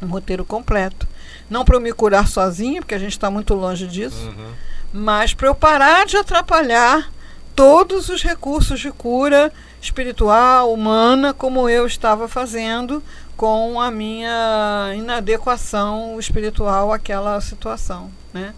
Um 0.00 0.06
roteiro 0.06 0.44
completo. 0.44 1.06
Não 1.50 1.64
para 1.64 1.76
eu 1.76 1.80
me 1.80 1.92
curar 1.92 2.26
sozinha, 2.28 2.80
porque 2.80 2.94
a 2.94 2.98
gente 2.98 3.12
está 3.12 3.30
muito 3.30 3.54
longe 3.54 3.86
disso, 3.86 4.26
Uhum. 4.28 4.52
mas 4.92 5.32
para 5.34 5.48
eu 5.48 5.54
parar 5.54 6.04
de 6.06 6.16
atrapalhar 6.16 7.10
todos 7.54 8.08
os 8.08 8.22
recursos 8.22 8.80
de 8.80 8.90
cura 8.90 9.52
espiritual, 9.80 10.72
humana, 10.72 11.32
como 11.32 11.68
eu 11.68 11.86
estava 11.86 12.26
fazendo 12.28 13.02
com 13.36 13.80
a 13.80 13.90
minha 13.90 14.92
inadequação 14.96 16.18
espiritual 16.18 16.92
àquela 16.92 17.40
situação, 17.40 18.10
né? 18.32 18.54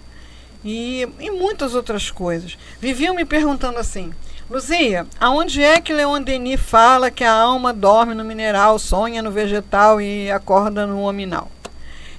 E, 0.64 1.08
e 1.20 1.30
muitas 1.30 1.74
outras 1.74 2.10
coisas. 2.10 2.58
Viviam 2.80 3.14
me 3.14 3.24
perguntando 3.24 3.78
assim, 3.78 4.12
Luzia, 4.50 5.06
aonde 5.20 5.62
é 5.62 5.80
que 5.80 5.92
Leon 5.92 6.22
Denis 6.22 6.60
fala 6.60 7.10
que 7.10 7.22
a 7.22 7.32
alma 7.32 7.72
dorme 7.72 8.14
no 8.14 8.24
mineral, 8.24 8.78
sonha 8.78 9.22
no 9.22 9.30
vegetal 9.30 10.00
e 10.00 10.30
acorda 10.30 10.86
no 10.86 11.02
nominal? 11.02 11.50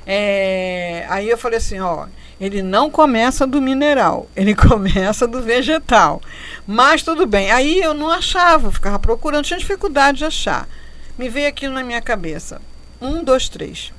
É, 0.06 1.06
aí 1.10 1.30
eu 1.30 1.38
falei 1.38 1.58
assim, 1.58 1.80
ó, 1.80 2.08
ele 2.40 2.62
não 2.62 2.90
começa 2.90 3.46
do 3.46 3.62
mineral, 3.62 4.28
ele 4.36 4.54
começa 4.56 5.28
do 5.28 5.42
vegetal. 5.42 6.22
Mas 6.66 7.04
tudo 7.04 7.26
bem. 7.26 7.52
Aí 7.52 7.80
eu 7.80 7.94
não 7.94 8.10
achava, 8.10 8.72
ficava 8.72 8.98
procurando, 8.98 9.46
tinha 9.46 9.60
dificuldade 9.60 10.20
de 10.20 10.26
achar. 10.26 10.68
Me 11.18 11.28
veio 11.28 11.50
aquilo 11.50 11.74
na 11.74 11.84
minha 11.84 12.02
cabeça. 12.02 12.62
Um, 13.02 13.24
dois, 13.24 13.50
três. 13.50 13.92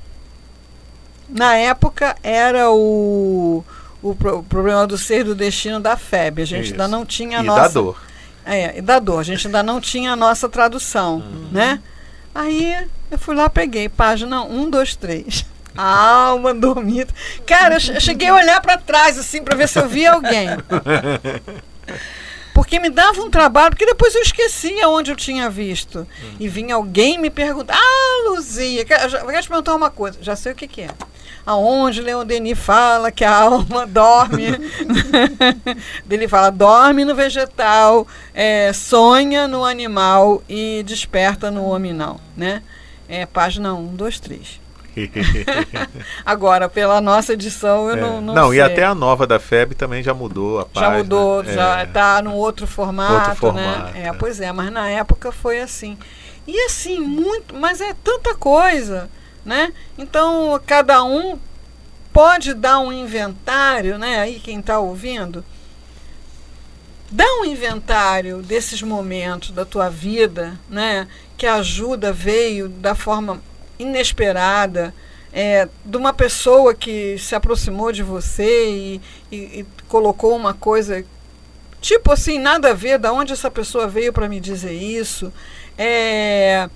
Na 1.29 1.55
época 1.55 2.15
era 2.23 2.71
o, 2.71 3.63
o, 4.01 4.15
pro- 4.15 4.39
o 4.39 4.43
problema 4.43 4.85
do 4.87 4.97
ser 4.97 5.21
e 5.21 5.23
do 5.23 5.35
destino 5.35 5.79
da 5.79 5.95
FEB. 5.97 6.41
A 6.41 6.45
gente 6.45 6.63
Isso. 6.65 6.73
ainda 6.73 6.87
não 6.87 7.05
tinha 7.05 7.39
a 7.39 7.43
E 7.43 7.45
nossa. 7.45 7.61
da 7.61 7.67
dor. 7.67 8.01
É, 8.45 8.77
e 8.77 8.81
da 8.81 8.99
dor. 8.99 9.19
A 9.19 9.23
gente 9.23 9.45
ainda 9.47 9.61
não 9.63 9.79
tinha 9.79 10.13
a 10.13 10.15
nossa 10.15 10.49
tradução, 10.49 11.23
né? 11.51 11.79
Aí 12.33 12.75
eu 13.11 13.19
fui 13.19 13.35
lá, 13.35 13.49
peguei 13.49 13.87
página 13.89 14.41
1, 14.43 14.69
2, 14.69 14.95
3. 14.95 15.45
A 15.77 16.25
alma 16.27 16.53
dormida. 16.55 17.13
Cara, 17.45 17.75
eu 17.75 17.79
che- 17.79 17.91
eu 17.95 18.01
cheguei 18.01 18.29
a 18.29 18.35
olhar 18.35 18.59
para 18.61 18.77
trás, 18.77 19.17
assim, 19.19 19.43
para 19.43 19.55
ver 19.55 19.67
se 19.69 19.77
eu 19.79 19.87
via 19.87 20.13
alguém. 20.13 20.47
Porque 22.53 22.79
me 22.79 22.89
dava 22.89 23.21
um 23.21 23.29
trabalho, 23.29 23.71
porque 23.71 23.85
depois 23.85 24.13
eu 24.13 24.21
esquecia 24.21 24.87
onde 24.89 25.09
eu 25.11 25.15
tinha 25.15 25.49
visto. 25.49 26.05
E 26.39 26.47
vinha 26.49 26.75
alguém 26.75 27.17
me 27.17 27.29
perguntar: 27.29 27.75
Ah, 27.77 28.29
Luzia, 28.29 28.83
quero 28.83 29.09
te 29.41 29.47
perguntar 29.47 29.73
uma 29.75 29.89
coisa, 29.89 30.17
já 30.21 30.35
sei 30.35 30.51
o 30.51 30.55
que, 30.55 30.67
que 30.67 30.81
é. 30.81 30.89
Aonde 31.45 32.01
Leon 32.01 32.25
Denis 32.25 32.57
fala 32.59 33.11
que 33.11 33.23
a 33.23 33.35
alma 33.35 33.85
dorme. 33.87 34.45
Ele 36.09 36.27
fala: 36.27 36.49
dorme 36.51 37.03
no 37.05 37.15
vegetal, 37.15 38.07
é, 38.33 38.71
sonha 38.73 39.47
no 39.47 39.65
animal 39.65 40.43
e 40.47 40.83
desperta 40.85 41.49
no 41.49 41.65
hominal. 41.69 42.19
Né? 42.37 42.61
É 43.09 43.25
página 43.25 43.73
1, 43.73 43.95
2, 43.95 44.19
3. 44.19 44.61
Agora, 46.25 46.67
pela 46.69 46.99
nossa 47.01 47.33
edição, 47.33 47.89
eu 47.89 47.95
É. 47.97 48.01
não, 48.01 48.21
não, 48.21 48.49
sei. 48.49 48.57
e 48.57 48.61
até 48.61 48.83
a 48.83 48.93
nova 48.93 49.25
da 49.25 49.39
FEB 49.39 49.73
também 49.73 50.03
já 50.03 50.13
mudou 50.13 50.59
a 50.59 50.61
Já 50.63 50.67
página. 50.81 50.97
mudou, 50.97 51.41
É. 51.43 51.53
já 51.53 51.83
está 51.83 52.21
num 52.21 52.33
outro 52.33 52.67
formato, 52.67 53.13
Outro 53.13 53.35
formato, 53.35 53.93
né? 53.93 54.07
É. 54.07 54.13
pois 54.13 54.39
é, 54.41 54.51
mas 54.51 54.71
na 54.71 54.89
época 54.89 55.31
foi 55.31 55.61
assim. 55.61 55.97
E 56.47 56.59
assim, 56.65 56.99
muito, 56.99 57.55
mas 57.55 57.79
é 57.79 57.93
tanta 58.03 58.35
coisa, 58.35 59.09
né? 59.45 59.73
Então, 59.97 60.59
cada 60.65 61.03
um 61.03 61.37
pode 62.13 62.53
dar 62.53 62.79
um 62.79 62.91
inventário, 62.91 63.97
né? 63.97 64.19
Aí 64.19 64.39
quem 64.39 64.59
está 64.59 64.79
ouvindo, 64.79 65.43
dá 67.09 67.25
um 67.41 67.45
inventário 67.45 68.41
desses 68.41 68.81
momentos 68.81 69.51
da 69.51 69.65
tua 69.65 69.89
vida, 69.89 70.59
né? 70.69 71.07
Que 71.37 71.45
a 71.45 71.55
ajuda 71.55 72.11
veio 72.13 72.69
da 72.69 72.95
forma 72.95 73.41
inesperada, 73.79 74.93
é, 75.33 75.67
de 75.85 75.97
uma 75.97 76.13
pessoa 76.13 76.73
que 76.73 77.17
se 77.17 77.33
aproximou 77.33 77.91
de 77.91 78.03
você 78.03 78.69
e, 78.69 79.01
e- 79.31 79.59
e 79.61 79.65
colocou 79.87 80.35
uma 80.35 80.53
coisa 80.53 81.03
tipo 81.79 82.11
assim 82.11 82.37
nada 82.37 82.71
a 82.71 82.73
ver, 82.73 82.99
da 82.99 83.11
onde 83.11 83.33
essa 83.33 83.49
pessoa 83.49 83.87
veio 83.87 84.13
para 84.13 84.29
me 84.29 84.39
dizer 84.39 84.73
isso. 84.73 85.33
É, 85.77 86.69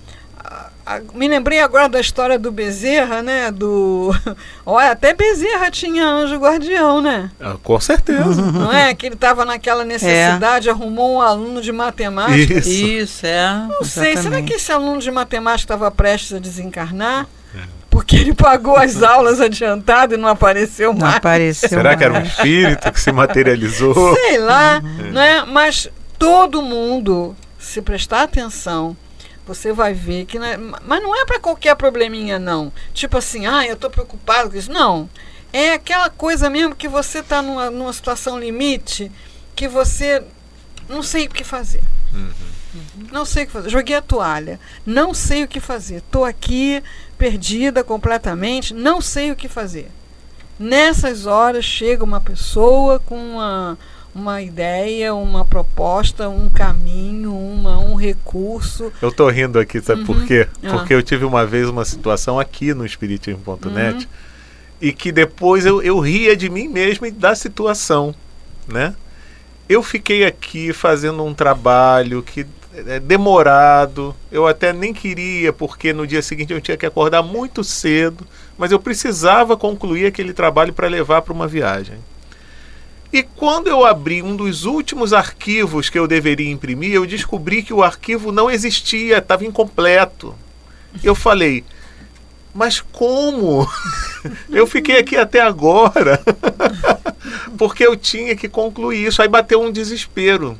me 1.14 1.26
lembrei 1.26 1.60
agora 1.60 1.88
da 1.88 2.00
história 2.00 2.38
do 2.38 2.52
Bezerra, 2.52 3.20
né? 3.22 3.50
Do, 3.50 4.14
olha, 4.64 4.92
até 4.92 5.12
Bezerra 5.14 5.70
tinha 5.70 6.06
anjo 6.06 6.36
guardião, 6.38 7.00
né? 7.02 7.30
Ah, 7.40 7.56
Com 7.62 7.80
certeza. 7.80 8.40
Não 8.52 8.72
é 8.72 8.94
que 8.94 9.06
ele 9.06 9.14
estava 9.16 9.44
naquela 9.44 9.84
necessidade, 9.84 10.70
arrumou 10.70 11.16
um 11.16 11.20
aluno 11.20 11.60
de 11.60 11.72
matemática. 11.72 12.54
Isso. 12.60 12.68
Isso, 12.70 13.26
é. 13.26 13.66
Não 13.68 13.82
sei, 13.84 14.16
será 14.16 14.40
que 14.42 14.54
esse 14.54 14.70
aluno 14.70 15.00
de 15.00 15.10
matemática 15.10 15.64
estava 15.74 15.90
prestes 15.90 16.34
a 16.34 16.38
desencarnar? 16.38 17.26
É. 17.54 17.58
Porque 17.90 18.14
ele 18.16 18.34
pagou 18.34 18.76
as 18.76 19.02
aulas 19.02 19.40
adiantado 19.40 20.14
e 20.14 20.16
não 20.18 20.28
apareceu 20.28 20.92
Não 20.92 21.00
mais. 21.00 21.16
apareceu. 21.16 21.68
Será 21.68 21.96
que 21.96 22.04
era 22.04 22.12
um 22.12 22.16
mais. 22.18 22.28
espírito 22.28 22.92
que 22.92 23.00
se 23.00 23.10
materializou? 23.10 24.14
Sei 24.14 24.38
lá, 24.38 24.80
Uhum. 24.84 25.12
né? 25.12 25.44
Mas 25.48 25.88
todo 26.18 26.60
mundo, 26.62 27.34
se 27.58 27.80
prestar 27.82 28.22
atenção, 28.22 28.96
você 29.46 29.72
vai 29.72 29.94
ver 29.94 30.26
que. 30.26 30.38
não 30.38 30.46
é- 30.46 30.56
mas 30.56 31.02
não 31.02 31.14
é 31.14 31.24
para 31.24 31.38
qualquer 31.40 31.74
probleminha, 31.76 32.38
não. 32.38 32.72
Tipo 32.92 33.16
assim, 33.18 33.46
ah, 33.46 33.64
eu 33.66 33.74
estou 33.74 33.90
preocupado 33.90 34.50
com 34.50 34.56
isso. 34.56 34.72
Não. 34.72 35.08
É 35.52 35.72
aquela 35.72 36.10
coisa 36.10 36.50
mesmo 36.50 36.74
que 36.74 36.88
você 36.88 37.20
está 37.20 37.40
numa, 37.40 37.70
numa 37.70 37.92
situação 37.92 38.38
limite 38.38 39.10
que 39.54 39.68
você 39.68 40.22
não 40.88 41.02
sei 41.02 41.26
o 41.26 41.30
que 41.30 41.44
fazer. 41.44 41.82
Uhum. 42.12 42.30
Não 43.10 43.24
sei 43.24 43.44
o 43.44 43.46
que 43.46 43.52
fazer. 43.52 43.70
Joguei 43.70 43.96
a 43.96 44.02
toalha. 44.02 44.60
Não 44.84 45.14
sei 45.14 45.44
o 45.44 45.48
que 45.48 45.60
fazer. 45.60 45.96
Estou 45.96 46.24
aqui 46.24 46.82
perdida 47.16 47.82
completamente, 47.82 48.74
não 48.74 49.00
sei 49.00 49.30
o 49.30 49.36
que 49.36 49.48
fazer. 49.48 49.90
Nessas 50.58 51.26
horas 51.26 51.64
chega 51.64 52.04
uma 52.04 52.20
pessoa 52.20 52.98
com 53.00 53.16
uma, 53.16 53.78
uma 54.16 54.40
ideia, 54.40 55.14
uma 55.14 55.44
proposta, 55.44 56.26
um 56.28 56.48
caminho, 56.48 57.36
uma, 57.36 57.78
um 57.78 57.94
recurso. 57.94 58.90
Eu 59.02 59.12
tô 59.12 59.28
rindo 59.28 59.58
aqui, 59.58 59.78
sabe 59.80 60.00
Uhum. 60.00 60.06
por 60.06 60.24
quê? 60.24 60.48
Ah. 60.64 60.70
Porque 60.70 60.94
eu 60.94 61.02
tive 61.02 61.24
uma 61.26 61.44
vez 61.44 61.68
uma 61.68 61.84
situação 61.84 62.40
aqui 62.40 62.72
no 62.72 62.86
Espiritismo.net 62.86 64.04
Uhum. 64.04 64.10
e 64.80 64.92
que 64.92 65.12
depois 65.12 65.66
eu, 65.66 65.82
eu 65.82 65.98
ria 66.00 66.34
de 66.34 66.48
mim 66.48 66.66
mesmo 66.66 67.04
e 67.06 67.10
da 67.10 67.34
situação, 67.34 68.14
né? 68.66 68.94
Eu 69.68 69.82
fiquei 69.82 70.24
aqui 70.24 70.72
fazendo 70.72 71.22
um 71.22 71.34
trabalho 71.34 72.22
que 72.22 72.46
é 72.86 72.98
demorado, 73.00 74.14
eu 74.30 74.46
até 74.46 74.72
nem 74.72 74.94
queria, 74.94 75.52
porque 75.52 75.92
no 75.92 76.06
dia 76.06 76.22
seguinte 76.22 76.52
eu 76.52 76.60
tinha 76.60 76.76
que 76.76 76.86
acordar 76.86 77.22
muito 77.22 77.62
cedo, 77.64 78.26
mas 78.56 78.70
eu 78.72 78.78
precisava 78.78 79.56
concluir 79.56 80.06
aquele 80.06 80.32
trabalho 80.32 80.72
para 80.72 80.86
levar 80.88 81.20
para 81.22 81.32
uma 81.34 81.46
viagem. 81.48 81.96
E 83.16 83.22
quando 83.22 83.68
eu 83.68 83.82
abri 83.82 84.22
um 84.22 84.36
dos 84.36 84.66
últimos 84.66 85.14
arquivos 85.14 85.88
que 85.88 85.98
eu 85.98 86.06
deveria 86.06 86.50
imprimir, 86.50 86.92
eu 86.92 87.06
descobri 87.06 87.62
que 87.62 87.72
o 87.72 87.82
arquivo 87.82 88.30
não 88.30 88.50
existia, 88.50 89.16
estava 89.16 89.42
incompleto. 89.42 90.34
Eu 91.02 91.14
falei, 91.14 91.64
mas 92.52 92.78
como? 92.92 93.66
Eu 94.50 94.66
fiquei 94.66 94.98
aqui 94.98 95.16
até 95.16 95.40
agora. 95.40 96.20
Porque 97.56 97.86
eu 97.86 97.96
tinha 97.96 98.36
que 98.36 98.50
concluir 98.50 99.06
isso. 99.06 99.22
Aí 99.22 99.28
bateu 99.28 99.62
um 99.62 99.72
desespero. 99.72 100.58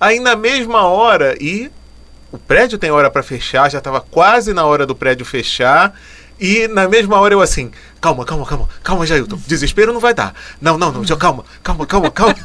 Aí 0.00 0.18
na 0.18 0.34
mesma 0.34 0.86
hora, 0.86 1.36
e 1.38 1.70
o 2.32 2.38
prédio 2.38 2.78
tem 2.78 2.90
hora 2.90 3.10
para 3.10 3.22
fechar, 3.22 3.70
já 3.70 3.78
estava 3.78 4.00
quase 4.00 4.54
na 4.54 4.64
hora 4.64 4.86
do 4.86 4.94
prédio 4.94 5.24
fechar. 5.26 5.94
E 6.40 6.66
na 6.66 6.88
mesma 6.88 7.20
hora 7.20 7.34
eu 7.34 7.40
assim, 7.40 7.70
calma, 8.00 8.24
calma, 8.24 8.46
calma, 8.46 8.68
calma, 8.82 9.06
Jailton. 9.06 9.38
Desespero 9.46 9.92
não 9.92 10.00
vai 10.00 10.14
dar. 10.14 10.34
Não, 10.60 10.76
não, 10.76 10.90
não, 10.90 11.04
já, 11.04 11.14
calma, 11.14 11.44
calma, 11.62 11.86
calma, 11.86 12.10
calma. 12.10 12.34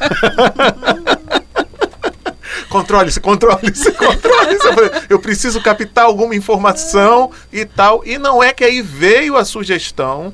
Controle-se, 2.70 3.20
controle-se, 3.22 3.92
controle-se. 3.94 5.06
Eu, 5.10 5.20
preciso 5.20 5.62
captar 5.62 6.06
alguma 6.06 6.36
informação 6.36 7.32
e 7.52 7.64
tal. 7.66 8.04
E 8.06 8.18
não 8.18 8.44
é 8.44 8.52
que 8.52 8.64
aí 8.64 8.82
veio 8.82 9.38
a 9.38 9.46
sugestão, 9.46 10.34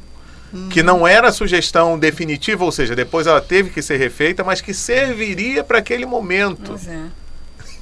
que 0.70 0.82
não 0.82 1.08
era 1.08 1.28
a 1.30 1.32
sugestão 1.32 1.98
definitiva, 1.98 2.66
ou 2.66 2.72
seja, 2.72 2.96
depois 2.96 3.28
ela 3.28 3.40
teve 3.40 3.70
que 3.70 3.82
ser 3.82 3.98
refeita, 3.98 4.44
mas 4.44 4.62
que 4.62 4.74
serviria 4.74 5.64
para 5.64 5.78
aquele 5.78 6.06
momento. 6.06 6.72
Pois 6.72 6.88
é. 6.88 7.04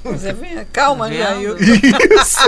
É, 0.04 0.32
vem, 0.32 0.64
calma, 0.72 1.08
Tá 1.08 1.14
vendo? 1.34 1.56
Isso! 1.62 2.40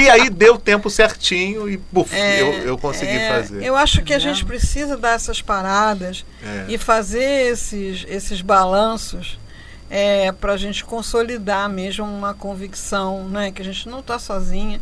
E 0.00 0.08
aí 0.08 0.30
deu 0.30 0.56
tempo 0.58 0.88
certinho 0.88 1.68
e 1.68 1.76
buf, 1.92 2.14
É, 2.14 2.40
eu, 2.40 2.52
eu 2.68 2.78
consegui 2.78 3.12
é, 3.12 3.28
fazer. 3.28 3.62
Eu 3.62 3.76
acho 3.76 4.02
que 4.02 4.14
a 4.14 4.18
gente 4.18 4.44
precisa 4.44 4.96
dar 4.96 5.10
essas 5.14 5.42
paradas 5.42 6.24
É. 6.42 6.64
e 6.68 6.78
fazer 6.78 7.50
esses, 7.52 8.04
esses 8.08 8.40
balanços 8.40 9.38
é, 9.90 10.32
para 10.32 10.54
a 10.54 10.56
gente 10.56 10.84
consolidar 10.84 11.68
mesmo 11.68 12.04
uma 12.06 12.32
convicção, 12.34 13.28
né, 13.28 13.50
que 13.52 13.60
a 13.60 13.64
gente 13.64 13.88
não 13.88 14.00
está 14.00 14.18
sozinha, 14.18 14.80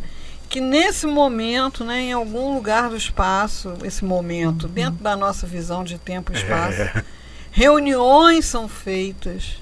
que 0.49 0.61
nesse 0.61 1.05
momento, 1.05 1.83
né, 1.83 1.99
em 1.99 2.13
algum 2.13 2.53
lugar 2.53 2.89
do 2.89 2.95
espaço, 2.95 3.73
esse 3.83 4.05
momento, 4.05 4.67
dentro 4.67 5.03
da 5.03 5.15
nossa 5.15 5.45
visão 5.45 5.83
de 5.83 5.97
tempo 5.97 6.31
e 6.31 6.35
espaço, 6.37 6.81
É. 6.81 7.03
reuniões 7.51 8.45
são 8.45 8.67
feitas 8.67 9.61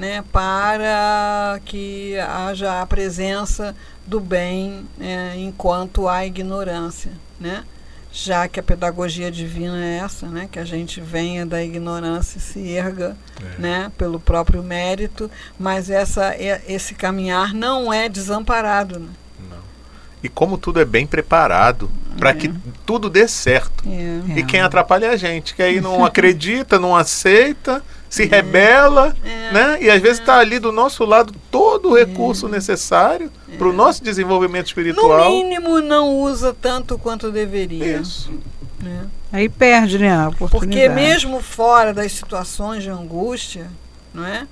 né, 0.00 0.24
para 0.32 1.60
que 1.66 2.18
haja 2.18 2.80
a 2.80 2.86
presença 2.86 3.76
do 4.06 4.18
bem 4.18 4.86
é, 4.98 5.34
enquanto 5.36 6.08
há 6.08 6.24
ignorância, 6.24 7.12
né? 7.38 7.64
já 8.10 8.48
que 8.48 8.58
a 8.58 8.62
pedagogia 8.62 9.30
divina 9.30 9.78
é 9.84 9.98
essa, 9.98 10.26
né? 10.26 10.48
que 10.50 10.58
a 10.58 10.64
gente 10.64 11.02
venha 11.02 11.44
da 11.44 11.62
ignorância 11.62 12.38
e 12.38 12.40
se 12.40 12.68
erga 12.70 13.14
É. 13.58 13.60
né? 13.60 13.92
pelo 13.98 14.18
próprio 14.18 14.62
mérito, 14.62 15.30
mas 15.58 15.90
essa, 15.90 16.34
é- 16.34 16.62
esse 16.66 16.94
caminhar 16.94 17.52
não 17.52 17.92
é 17.92 18.08
desamparado. 18.08 18.98
Né? 18.98 19.08
Não. 19.50 19.58
E 20.24 20.30
como 20.30 20.56
tudo 20.56 20.80
é 20.80 20.84
bem 20.86 21.06
preparado 21.06 21.90
para 22.18 22.32
que 22.34 22.50
tudo 22.86 23.10
dê 23.10 23.28
certo. 23.28 23.84
É. 23.86 24.38
E 24.38 24.44
quem 24.44 24.60
atrapalha 24.62 25.06
é 25.06 25.10
a 25.10 25.16
gente, 25.16 25.54
que 25.54 25.62
aí 25.62 25.78
não 25.78 26.02
acredita, 26.06 26.78
não 26.80 26.96
aceita, 26.96 27.82
se 28.10 28.26
rebela, 28.26 29.16
É. 29.24 29.52
né? 29.52 29.78
E 29.80 29.88
às 29.88 30.02
vezes 30.02 30.18
está 30.18 30.36
ali 30.38 30.58
do 30.58 30.70
nosso 30.72 31.04
lado 31.04 31.32
todo 31.50 31.90
o 31.90 31.96
recurso 31.96 32.48
necessário 32.48 33.30
para 33.56 33.68
o 33.68 33.72
nosso 33.72 34.02
desenvolvimento 34.04 34.64
No 34.64 34.68
espiritual. 34.68 35.30
mínimo, 35.30 35.80
não 35.80 36.10
usa 36.16 36.52
tanto 36.52 36.98
quanto 36.98 37.30
deveria. 37.30 37.98
Isso. 37.98 38.30
né? 38.82 39.06
Aí 39.32 39.48
perde, 39.48 39.98
né, 39.98 40.10
a 40.10 40.24
Porque 40.30 40.44
oportunidade. 40.44 40.94
mesmo 40.94 41.40
fora 41.40 41.92
das 41.94 42.10
situações 42.12 42.82
de 42.82 42.88
angústia, 42.90 43.68
não 44.12 44.24
é? 44.26 44.46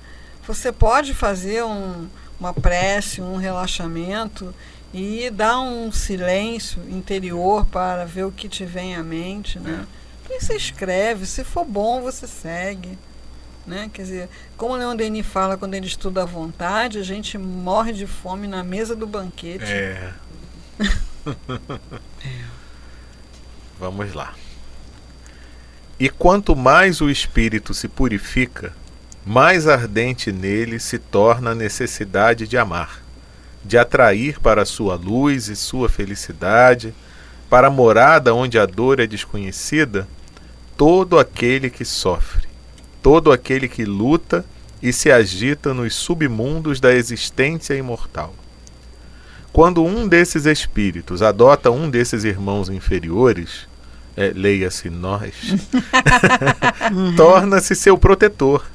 Você 0.47 0.71
pode 0.71 1.13
fazer 1.13 1.63
um- 1.63 2.07
uma 2.39 2.53
prece, 2.53 3.21
um 3.21 3.35
relaxamento 3.37 4.53
e 4.93 5.29
dar 5.31 5.59
um 5.59 5.91
silêncio 5.91 6.79
interior 6.89 7.65
para 7.65 8.05
ver 8.05 8.23
o 8.25 8.31
que 8.31 8.47
te 8.47 8.65
vem 8.65 8.95
à 8.95 9.03
mente, 9.03 9.59
né? 9.59 9.85
E 10.29 10.39
você 10.39 10.55
escreve, 10.55 11.25
se 11.25 11.43
for 11.43 11.65
bom, 11.65 12.01
você 12.01 12.25
segue. 12.27 12.97
Né? 13.69 13.89
Quer 13.93 14.01
dizer, 14.01 14.29
como 14.57 14.73
o 14.73 14.77
Leon 14.77 14.95
Denis 14.95 15.25
fala 15.25 15.55
quando 15.55 15.75
ele 15.75 15.85
estuda 15.85 16.23
à 16.23 16.25
vontade, 16.25 16.97
a 16.97 17.03
gente 17.03 17.37
morre 17.37 17.93
de 17.93 18.07
fome 18.07 18.47
na 18.47 18.63
mesa 18.63 18.95
do 18.95 19.05
banquete. 19.05 19.65
É. 19.71 20.13
Vamos 23.79 24.13
lá. 24.13 24.33
E 25.99 26.09
quanto 26.09 26.55
mais 26.55 27.01
o 27.01 27.09
espírito 27.09 27.73
se 27.73 27.87
purifica, 27.87 28.73
mais 29.25 29.67
ardente 29.67 30.31
nele 30.31 30.79
se 30.79 30.97
torna 30.97 31.51
a 31.51 31.55
necessidade 31.55 32.47
de 32.47 32.57
amar, 32.57 33.03
de 33.63 33.77
atrair 33.77 34.39
para 34.39 34.65
sua 34.65 34.95
luz 34.95 35.49
e 35.49 35.55
sua 35.55 35.87
felicidade, 35.87 36.93
para 37.49 37.67
a 37.67 37.71
morada 37.71 38.33
onde 38.33 38.57
a 38.57 38.65
dor 38.65 38.99
é 38.99 39.05
desconhecida, 39.05 40.07
todo 40.75 41.19
aquele 41.19 41.69
que 41.69 41.85
sofre, 41.85 42.48
todo 43.01 43.31
aquele 43.31 43.67
que 43.67 43.85
luta 43.85 44.45
e 44.81 44.93
se 44.93 45.11
agita 45.11 45.73
nos 45.73 45.93
submundos 45.95 46.79
da 46.79 46.93
existência 46.93 47.73
imortal. 47.73 48.33
Quando 49.51 49.83
um 49.83 50.07
desses 50.07 50.45
espíritos 50.45 51.21
adota 51.21 51.71
um 51.71 51.89
desses 51.89 52.23
irmãos 52.23 52.69
inferiores, 52.69 53.67
é, 54.15 54.31
leia-se 54.35 54.89
nós, 54.89 55.33
torna-se 57.17 57.75
seu 57.75 57.97
protetor. 57.97 58.65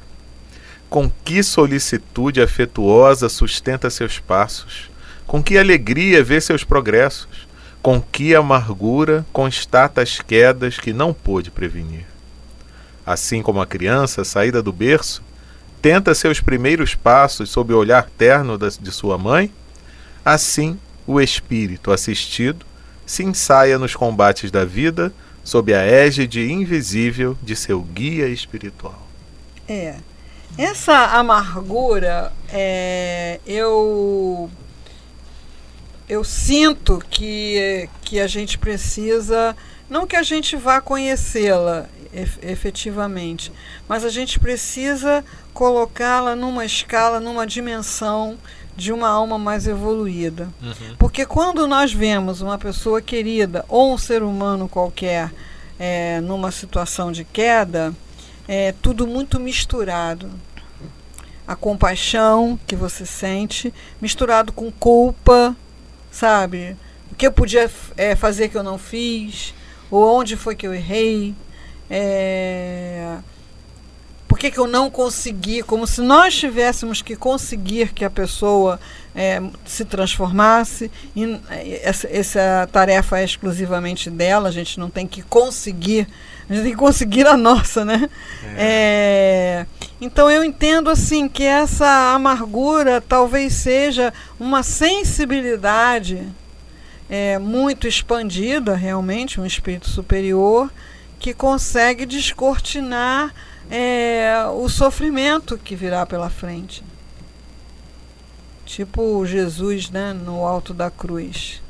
Com 0.89 1.09
que 1.23 1.41
solicitude 1.41 2.41
afetuosa 2.41 3.29
sustenta 3.29 3.89
seus 3.89 4.19
passos, 4.19 4.89
com 5.25 5.41
que 5.41 5.57
alegria 5.57 6.23
vê 6.23 6.39
seus 6.39 6.63
progressos, 6.63 7.47
com 7.81 8.01
que 8.01 8.35
amargura 8.35 9.25
constata 9.33 10.01
as 10.01 10.19
quedas 10.19 10.77
que 10.77 10.93
não 10.93 11.13
pôde 11.13 11.51
prevenir. 11.51 12.14
Assim 13.05 13.41
como 13.41 13.61
a 13.61 13.67
criança, 13.67 14.23
saída 14.23 14.61
do 14.61 14.73
berço, 14.73 15.21
tenta 15.81 16.15
seus 16.15 16.41
primeiros 16.41 16.95
passos 16.95 17.49
sob 17.49 17.73
o 17.73 17.77
olhar 17.77 18.09
terno 18.17 18.57
de 18.57 18.91
sua 18.91 19.17
mãe, 19.17 19.51
assim 20.23 20.79
o 21.05 21.21
espírito 21.21 21.91
assistido 21.91 22.65
se 23.05 23.23
ensaia 23.23 23.77
nos 23.77 23.95
combates 23.95 24.49
da 24.49 24.65
vida 24.65 25.13
sob 25.43 25.73
a 25.73 25.83
égide 25.83 26.51
invisível 26.51 27.37
de 27.43 27.55
seu 27.55 27.79
guia 27.81 28.27
espiritual. 28.27 29.07
É. 29.69 29.95
Essa 30.57 31.17
amargura, 31.17 32.31
é, 32.49 33.39
eu 33.45 34.49
eu 36.07 36.23
sinto 36.23 37.03
que, 37.09 37.89
que 38.01 38.19
a 38.19 38.27
gente 38.27 38.57
precisa, 38.57 39.55
não 39.89 40.05
que 40.05 40.15
a 40.15 40.23
gente 40.23 40.55
vá 40.55 40.79
conhecê-la 40.79 41.87
efetivamente, 42.41 43.51
mas 43.87 44.03
a 44.05 44.09
gente 44.09 44.39
precisa 44.39 45.23
colocá-la 45.53 46.35
numa 46.35 46.65
escala, 46.65 47.19
numa 47.19 47.45
dimensão 47.45 48.37
de 48.75 48.91
uma 48.91 49.07
alma 49.07 49.37
mais 49.37 49.67
evoluída. 49.67 50.49
Porque 50.97 51.25
quando 51.25 51.67
nós 51.67 51.93
vemos 51.93 52.41
uma 52.41 52.57
pessoa 52.57 53.01
querida 53.01 53.63
ou 53.69 53.93
um 53.93 53.97
ser 53.97 54.21
humano 54.21 54.67
qualquer 54.67 55.31
é, 55.79 56.19
numa 56.21 56.51
situação 56.51 57.11
de 57.11 57.23
queda, 57.23 57.93
é 58.47 58.73
tudo 58.81 59.07
muito 59.07 59.39
misturado. 59.39 60.29
A 61.47 61.55
compaixão 61.55 62.59
que 62.65 62.75
você 62.75 63.05
sente, 63.05 63.73
misturado 64.01 64.51
com 64.51 64.71
culpa, 64.71 65.55
sabe? 66.11 66.75
O 67.11 67.15
que 67.15 67.27
eu 67.27 67.31
podia 67.31 67.69
é, 67.95 68.15
fazer 68.15 68.49
que 68.49 68.57
eu 68.57 68.63
não 68.63 68.77
fiz, 68.77 69.53
ou 69.91 70.19
onde 70.19 70.35
foi 70.35 70.55
que 70.55 70.65
eu 70.65 70.73
errei. 70.73 71.35
É... 71.89 73.17
Porque 74.27 74.49
que, 74.49 74.55
que 74.55 74.59
eu 74.59 74.67
não 74.67 74.91
consegui? 74.91 75.63
Como 75.63 75.87
se 75.87 76.01
nós 76.01 76.35
tivéssemos 76.35 77.01
que 77.01 77.15
conseguir 77.15 77.93
que 77.93 78.03
a 78.03 78.09
pessoa 78.09 78.79
é, 79.15 79.41
se 79.65 79.85
transformasse. 79.85 80.91
E 81.15 81.39
é, 81.49 81.81
essa, 81.83 82.07
essa 82.11 82.69
tarefa 82.71 83.19
é 83.19 83.23
exclusivamente 83.23 84.09
dela, 84.09 84.49
a 84.49 84.51
gente 84.51 84.77
não 84.77 84.89
tem 84.89 85.07
que 85.07 85.21
conseguir, 85.21 86.07
a 86.49 86.53
gente 86.53 86.63
tem 86.63 86.71
que 86.73 86.77
conseguir 86.77 87.25
a 87.25 87.37
nossa, 87.37 87.85
né? 87.85 88.09
É, 88.57 89.65
então 90.01 90.29
eu 90.29 90.43
entendo 90.43 90.89
assim 90.89 91.29
que 91.29 91.43
essa 91.43 92.13
amargura 92.13 93.01
talvez 93.01 93.53
seja 93.53 94.13
uma 94.39 94.63
sensibilidade 94.63 96.27
é, 97.09 97.39
muito 97.39 97.87
expandida, 97.87 98.75
realmente, 98.75 99.39
um 99.39 99.45
espírito 99.45 99.89
superior 99.89 100.69
que 101.19 101.33
consegue 101.33 102.05
descortinar 102.05 103.33
é, 103.69 104.45
o 104.53 104.69
sofrimento 104.69 105.57
que 105.57 105.75
virá 105.75 106.05
pela 106.05 106.29
frente. 106.29 106.83
Tipo 108.65 109.25
Jesus 109.25 109.89
né, 109.89 110.13
no 110.13 110.45
alto 110.45 110.73
da 110.73 110.89
cruz. 110.89 111.61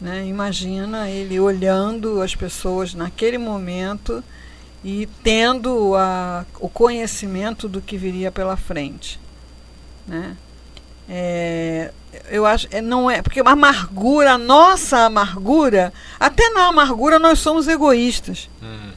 Né? 0.00 0.26
Imagina 0.26 1.08
ele 1.08 1.40
olhando 1.40 2.20
as 2.20 2.34
pessoas 2.34 2.94
naquele 2.94 3.38
momento 3.38 4.22
e 4.84 5.08
tendo 5.22 5.94
a, 5.96 6.44
o 6.60 6.68
conhecimento 6.68 7.68
do 7.68 7.80
que 7.80 7.96
viria 7.96 8.30
pela 8.30 8.56
frente. 8.56 9.18
Né? 10.06 10.36
É, 11.08 11.90
eu 12.30 12.46
acho 12.46 12.66
é, 12.70 12.80
não 12.80 13.10
é 13.10 13.22
porque 13.22 13.40
a 13.40 13.50
amargura, 13.50 14.32
a 14.32 14.38
nossa 14.38 14.98
amargura, 14.98 15.92
até 16.18 16.50
na 16.50 16.66
amargura 16.66 17.18
nós 17.18 17.38
somos 17.38 17.68
egoístas. 17.68 18.48
Uhum. 18.62 18.92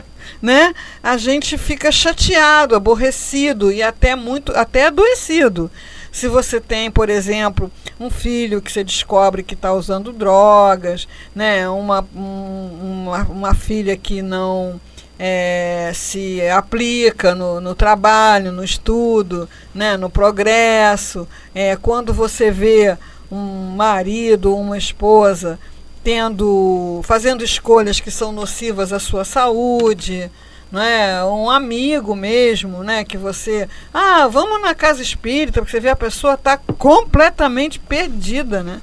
né? 0.40 0.74
A 1.02 1.16
gente 1.16 1.56
fica 1.56 1.92
chateado, 1.92 2.74
aborrecido 2.74 3.70
e 3.70 3.82
até 3.82 4.16
muito 4.16 4.52
até 4.56 4.86
adoecido. 4.86 5.70
Se 6.10 6.28
você 6.28 6.60
tem, 6.60 6.90
por 6.90 7.08
exemplo, 7.08 7.72
um 7.98 8.10
filho 8.10 8.60
que 8.60 8.70
você 8.70 8.84
descobre 8.84 9.42
que 9.42 9.54
está 9.54 9.72
usando 9.72 10.12
drogas, 10.12 11.08
né? 11.34 11.66
uma, 11.70 12.06
um, 12.14 13.04
uma, 13.06 13.22
uma 13.22 13.54
filha 13.54 13.96
que 13.96 14.20
não 14.20 14.78
é, 15.24 15.92
se 15.94 16.40
aplica 16.48 17.32
no, 17.32 17.60
no, 17.60 17.76
trabalho, 17.76 18.50
no 18.50 18.64
estudo, 18.64 19.48
né, 19.72 19.96
no 19.96 20.10
progresso, 20.10 21.28
é, 21.54 21.76
quando 21.76 22.12
você 22.12 22.50
vê 22.50 22.98
um 23.30 23.76
marido, 23.76 24.56
uma 24.56 24.76
esposa 24.76 25.60
tendo, 26.02 27.00
fazendo 27.04 27.44
escolhas 27.44 28.00
que 28.00 28.10
são 28.10 28.32
nocivas 28.32 28.92
à 28.92 28.98
sua 28.98 29.24
saúde, 29.24 30.28
né? 30.72 31.24
Um 31.24 31.48
amigo 31.48 32.16
mesmo, 32.16 32.82
né? 32.82 33.04
Que 33.04 33.16
você, 33.16 33.68
ah, 33.94 34.26
vamos 34.26 34.60
na 34.60 34.74
casa 34.74 35.02
espírita, 35.02 35.60
porque 35.60 35.70
você 35.70 35.78
vê 35.78 35.90
a 35.90 35.94
pessoa 35.94 36.34
está 36.34 36.56
completamente 36.56 37.78
perdida, 37.78 38.64
né? 38.64 38.80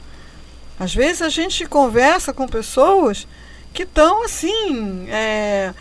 Às 0.80 0.96
vezes 0.96 1.22
a 1.22 1.28
gente 1.28 1.66
conversa 1.66 2.32
com 2.32 2.48
pessoas 2.48 3.28
que 3.74 3.84
estão 3.84 4.24
assim, 4.24 5.06
é, 5.10 5.74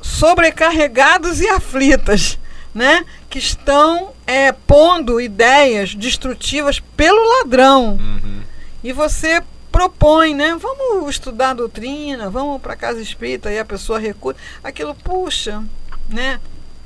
sobrecarregados 0.00 1.40
e 1.40 1.48
aflitas, 1.48 2.38
né? 2.74 3.04
Que 3.28 3.38
estão 3.38 4.12
é, 4.26 4.52
pondo 4.52 5.20
ideias 5.20 5.94
destrutivas 5.94 6.80
pelo 6.96 7.38
ladrão. 7.38 7.98
Uhum. 8.00 8.42
E 8.82 8.92
você 8.92 9.42
propõe, 9.70 10.34
né? 10.34 10.56
Vamos 10.60 11.10
estudar 11.10 11.54
doutrina, 11.54 12.28
vamos 12.30 12.60
para 12.60 12.74
a 12.74 12.76
casa 12.76 13.00
espírita 13.00 13.50
e 13.50 13.58
a 13.58 13.64
pessoa 13.64 13.98
recusa. 13.98 14.36
Aquilo, 14.62 14.94
puxa, 14.94 15.62
né? 16.08 16.40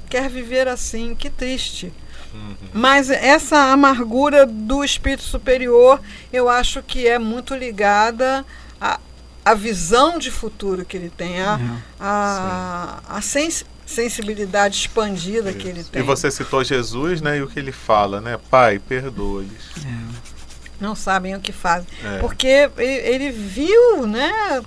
Quer 0.08 0.28
viver 0.28 0.68
assim, 0.68 1.14
que 1.14 1.30
triste. 1.30 1.92
Uhum. 2.32 2.54
Mas 2.72 3.10
essa 3.10 3.72
amargura 3.72 4.44
do 4.44 4.84
espírito 4.84 5.22
superior, 5.22 6.00
eu 6.32 6.48
acho 6.48 6.82
que 6.82 7.06
é 7.06 7.18
muito 7.18 7.54
ligada 7.54 8.44
a, 8.80 8.98
a 9.44 9.54
visão 9.54 10.18
de 10.18 10.30
futuro 10.30 10.84
que 10.84 10.96
ele 10.96 11.10
tem, 11.10 11.42
a, 11.42 11.56
uhum. 11.56 11.78
a, 12.00 13.00
a 13.08 13.20
sens 13.20 13.64
sensibilidade 13.86 14.76
expandida 14.76 15.50
Isso. 15.50 15.58
que 15.58 15.68
ele 15.68 15.84
tem. 15.84 16.00
E 16.00 16.04
você 16.04 16.30
citou 16.30 16.64
Jesus, 16.64 17.20
né? 17.20 17.36
E 17.36 17.42
o 17.42 17.46
que 17.46 17.58
ele 17.58 17.70
fala, 17.70 18.18
né? 18.18 18.38
Pai, 18.50 18.78
perdoa-lhes. 18.78 19.50
É 19.84 20.34
não 20.80 20.94
sabem 20.94 21.34
o 21.34 21.40
que 21.40 21.52
fazem. 21.52 21.86
É. 22.04 22.18
Porque 22.18 22.70
ele, 22.78 23.30
viu, 23.30 24.06
né? 24.06 24.62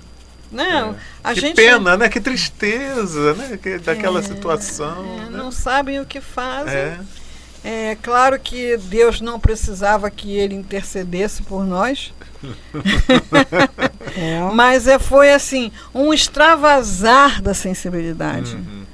Né? 0.50 0.94
É. 0.94 0.94
A 1.22 1.34
que 1.34 1.40
gente... 1.40 1.56
pena, 1.56 1.96
né? 1.96 2.08
Que 2.08 2.20
tristeza, 2.20 3.34
né? 3.34 3.58
Que, 3.62 3.78
daquela 3.78 4.20
é, 4.20 4.22
situação. 4.22 5.20
É, 5.20 5.30
né? 5.30 5.38
Não 5.38 5.52
sabem 5.52 6.00
o 6.00 6.06
que 6.06 6.20
fazem. 6.20 6.74
É. 6.74 7.00
é 7.64 7.98
claro 8.02 8.38
que 8.38 8.76
Deus 8.78 9.20
não 9.20 9.38
precisava 9.38 10.10
que 10.10 10.36
ele 10.36 10.54
intercedesse 10.54 11.42
por 11.42 11.64
nós. 11.64 12.12
É. 14.16 14.40
Mas 14.52 14.88
é, 14.88 14.98
foi 14.98 15.32
assim, 15.32 15.70
um 15.94 16.12
extravasar 16.12 17.40
da 17.40 17.54
sensibilidade. 17.54 18.56
Uhum. 18.56 18.84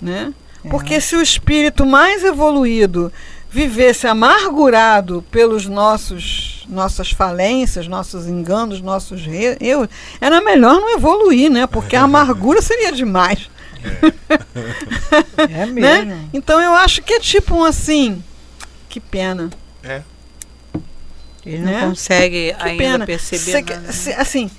Né? 0.00 0.34
Porque 0.68 1.00
se 1.00 1.16
o 1.16 1.22
espírito 1.22 1.86
mais 1.86 2.22
evoluído 2.22 3.10
vivesse 3.50 4.06
amargurado 4.06 5.24
pelos 5.30 5.66
nossos 5.66 6.66
nossas 6.68 7.10
falências, 7.10 7.86
nossos 7.86 8.26
enganos, 8.26 8.80
nossos 8.80 9.22
erros, 9.60 9.88
era 10.20 10.40
melhor 10.40 10.80
não 10.80 10.94
evoluir, 10.96 11.50
né? 11.50 11.66
Porque 11.66 11.94
a 11.94 12.02
amargura 12.04 12.60
seria 12.60 12.90
demais. 12.90 13.48
É, 15.38 15.62
é 15.62 15.66
mesmo. 15.66 16.10
Né? 16.10 16.28
Então 16.32 16.60
eu 16.60 16.74
acho 16.74 17.02
que 17.02 17.14
é 17.14 17.20
tipo 17.20 17.54
um 17.54 17.64
assim, 17.64 18.22
que 18.88 18.98
pena. 18.98 19.50
É. 19.82 20.02
Ele 21.46 21.58
não 21.58 21.72
né? 21.72 21.86
consegue 21.86 22.54
que 22.54 22.62
ainda 22.62 22.82
pena. 22.82 23.06
perceber 23.06 23.38
se, 23.38 23.62
nada. 23.62 23.92
Se, 23.92 24.12
assim, 24.12 24.50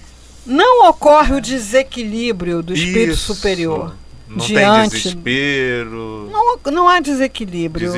não 0.45 0.87
ocorre 0.87 1.35
o 1.35 1.41
desequilíbrio 1.41 2.61
do 2.61 2.73
espírito 2.73 3.13
Isso. 3.13 3.33
superior. 3.33 3.95
Não 4.27 4.37
diante. 4.37 4.91
tem 4.91 5.01
desespero. 5.01 6.29
Não, 6.31 6.71
não 6.71 6.89
há 6.89 6.99
desequilíbrio. 6.99 7.93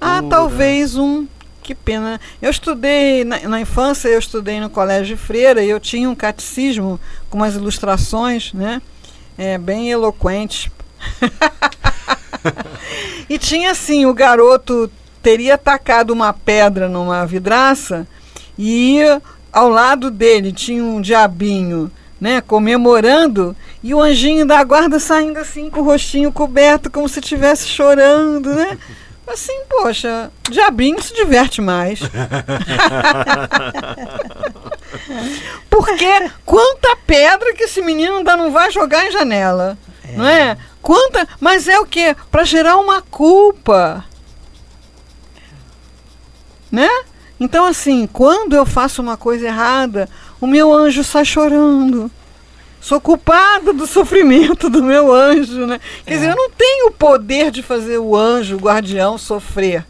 Há 0.00 0.22
talvez 0.22 0.96
um. 0.96 1.26
Que 1.62 1.74
pena. 1.74 2.20
Eu 2.40 2.50
estudei 2.50 3.24
na, 3.24 3.40
na, 3.40 3.60
infância, 3.60 4.08
eu 4.08 4.18
estudei 4.18 4.60
no 4.60 4.70
colégio 4.70 5.16
de 5.16 5.22
freira 5.22 5.62
e 5.62 5.68
eu 5.68 5.78
tinha 5.78 6.08
um 6.08 6.14
catecismo 6.14 6.98
com 7.28 7.38
umas 7.38 7.54
ilustrações, 7.54 8.52
né? 8.52 8.80
É, 9.36 9.58
bem 9.58 9.90
eloquentes. 9.90 10.70
e 13.28 13.38
tinha 13.38 13.70
assim, 13.70 14.06
o 14.06 14.14
garoto 14.14 14.90
teria 15.22 15.58
tacado 15.58 16.12
uma 16.12 16.32
pedra 16.32 16.88
numa 16.88 17.26
vidraça 17.26 18.06
e 18.62 19.00
ao 19.50 19.70
lado 19.70 20.10
dele 20.10 20.52
tinha 20.52 20.84
um 20.84 21.00
diabinho 21.00 21.90
né, 22.20 22.42
comemorando, 22.42 23.56
e 23.82 23.94
o 23.94 24.00
anjinho 24.02 24.44
da 24.44 24.62
guarda 24.62 25.00
saindo 25.00 25.38
assim 25.38 25.70
com 25.70 25.80
o 25.80 25.84
rostinho 25.84 26.30
coberto, 26.30 26.90
como 26.90 27.08
se 27.08 27.20
estivesse 27.20 27.66
chorando, 27.66 28.54
né? 28.54 28.76
Assim, 29.26 29.62
poxa, 29.68 30.30
diabinho 30.50 31.00
se 31.00 31.14
diverte 31.14 31.60
mais. 31.60 32.00
Porque 35.70 36.30
quanta 36.44 36.96
pedra 37.06 37.54
que 37.54 37.62
esse 37.62 37.80
menino 37.80 38.16
ainda 38.16 38.36
não 38.36 38.50
vai 38.50 38.72
jogar 38.72 39.06
em 39.06 39.12
janela, 39.12 39.78
é. 40.02 40.16
não 40.16 40.26
é? 40.26 40.58
Quanta, 40.82 41.28
mas 41.38 41.68
é 41.68 41.78
o 41.78 41.86
que? 41.86 42.16
Para 42.28 42.42
gerar 42.42 42.76
uma 42.78 43.02
culpa, 43.02 44.04
né? 46.68 46.90
Então 47.40 47.64
assim, 47.64 48.06
quando 48.12 48.54
eu 48.54 48.66
faço 48.66 49.00
uma 49.00 49.16
coisa 49.16 49.46
errada, 49.46 50.08
o 50.38 50.46
meu 50.46 50.72
anjo 50.72 51.02
sai 51.02 51.24
chorando. 51.24 52.10
Sou 52.80 53.00
culpado 53.00 53.72
do 53.72 53.86
sofrimento 53.86 54.70
do 54.70 54.82
meu 54.82 55.12
anjo, 55.12 55.66
né? 55.66 55.80
Quer 56.04 56.14
é. 56.14 56.16
dizer, 56.16 56.30
eu 56.30 56.36
não 56.36 56.50
tenho 56.50 56.88
o 56.88 56.90
poder 56.90 57.50
de 57.50 57.62
fazer 57.62 57.98
o 57.98 58.16
anjo, 58.16 58.56
o 58.56 58.60
guardião, 58.60 59.18
sofrer. 59.18 59.84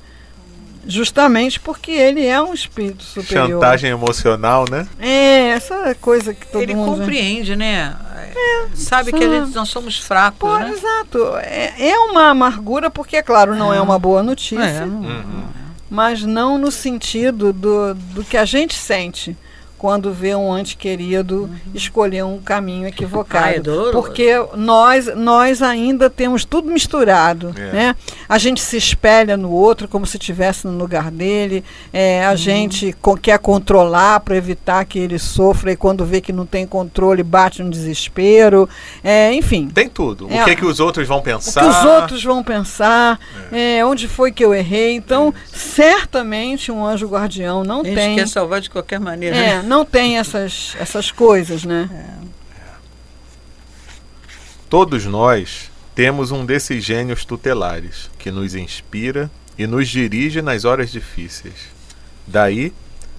Justamente 0.84 1.60
porque 1.60 1.92
ele 1.92 2.26
é 2.26 2.40
um 2.40 2.52
espírito 2.52 3.04
superior. 3.04 3.48
Chantagem 3.48 3.90
emocional, 3.90 4.64
né? 4.68 4.88
É, 4.98 5.50
essa 5.50 5.94
coisa 6.00 6.34
que 6.34 6.46
todo 6.46 6.62
ele 6.62 6.74
mundo... 6.74 6.94
Ele 6.94 7.00
compreende, 7.00 7.54
né? 7.54 7.94
É, 8.34 8.66
sabe 8.74 9.12
que 9.12 9.22
a 9.22 9.28
gente, 9.28 9.54
nós 9.54 9.68
somos 9.68 9.98
fracos, 9.98 10.38
Pô, 10.38 10.58
né? 10.58 10.70
Exato. 10.70 11.36
É, 11.36 11.90
é 11.90 11.98
uma 11.98 12.30
amargura 12.30 12.90
porque, 12.90 13.16
é 13.16 13.22
claro, 13.22 13.54
não 13.54 13.72
é, 13.72 13.76
é 13.76 13.80
uma 13.80 13.98
boa 13.98 14.22
notícia. 14.22 14.64
É, 14.64 14.84
uhum. 14.84 15.44
Mas 15.90 16.22
não 16.22 16.56
no 16.56 16.70
sentido 16.70 17.52
do, 17.52 17.94
do 17.94 18.24
que 18.24 18.36
a 18.36 18.44
gente 18.44 18.74
sente 18.74 19.36
quando 19.80 20.12
vê 20.12 20.34
um 20.34 20.52
ante 20.52 20.76
querido 20.76 21.44
uhum. 21.44 21.56
escolher 21.74 22.22
um 22.22 22.38
caminho 22.38 22.86
equivocado. 22.86 23.86
Ah, 23.86 23.88
é 23.88 23.92
porque 23.92 24.30
nós, 24.54 25.06
nós 25.16 25.62
ainda 25.62 26.10
temos 26.10 26.44
tudo 26.44 26.70
misturado. 26.70 27.54
É. 27.56 27.72
Né? 27.72 27.96
A 28.28 28.36
gente 28.36 28.60
se 28.60 28.76
espelha 28.76 29.38
no 29.38 29.50
outro 29.50 29.88
como 29.88 30.04
se 30.04 30.18
estivesse 30.18 30.66
no 30.66 30.76
lugar 30.76 31.10
dele, 31.10 31.64
é, 31.94 32.26
a 32.26 32.32
uhum. 32.32 32.36
gente 32.36 32.92
co 33.00 33.16
quer 33.16 33.38
controlar 33.38 34.20
para 34.20 34.36
evitar 34.36 34.84
que 34.84 34.98
ele 34.98 35.18
sofra 35.18 35.72
e 35.72 35.76
quando 35.76 36.04
vê 36.04 36.20
que 36.20 36.30
não 36.30 36.44
tem 36.44 36.66
controle 36.66 37.22
bate 37.22 37.62
no 37.62 37.70
desespero. 37.70 38.68
É, 39.02 39.32
enfim. 39.32 39.66
Tem 39.68 39.88
tudo. 39.88 40.26
O 40.26 40.30
é, 40.30 40.44
que, 40.44 40.56
que 40.56 40.66
os 40.66 40.78
outros 40.78 41.08
vão 41.08 41.22
pensar. 41.22 41.64
O 41.64 41.70
que 41.70 41.70
os 41.70 41.84
outros 41.86 42.22
vão 42.22 42.44
pensar, 42.44 43.18
é. 43.50 43.78
É, 43.78 43.86
onde 43.86 44.06
foi 44.06 44.30
que 44.30 44.44
eu 44.44 44.52
errei. 44.52 44.94
Então, 44.94 45.32
certamente 45.46 46.70
um 46.70 46.84
anjo 46.84 47.08
guardião 47.08 47.64
não 47.64 47.82
tem. 47.82 47.96
A 47.96 48.00
gente 48.00 48.18
quer 48.18 48.28
salvar 48.28 48.60
de 48.60 48.68
qualquer 48.68 49.00
maneira. 49.00 49.34
É, 49.34 49.62
né? 49.62 49.69
Não 49.70 49.84
tem 49.84 50.18
essas, 50.18 50.74
essas 50.80 51.12
coisas, 51.12 51.62
né? 51.62 51.88
É. 51.94 52.30
Todos 54.68 55.06
nós 55.06 55.70
temos 55.94 56.32
um 56.32 56.44
desses 56.44 56.82
gênios 56.82 57.24
tutelares 57.24 58.10
que 58.18 58.32
nos 58.32 58.56
inspira 58.56 59.30
e 59.56 59.68
nos 59.68 59.88
dirige 59.88 60.42
nas 60.42 60.64
horas 60.64 60.90
difíceis. 60.90 61.68
Daí 62.26 62.72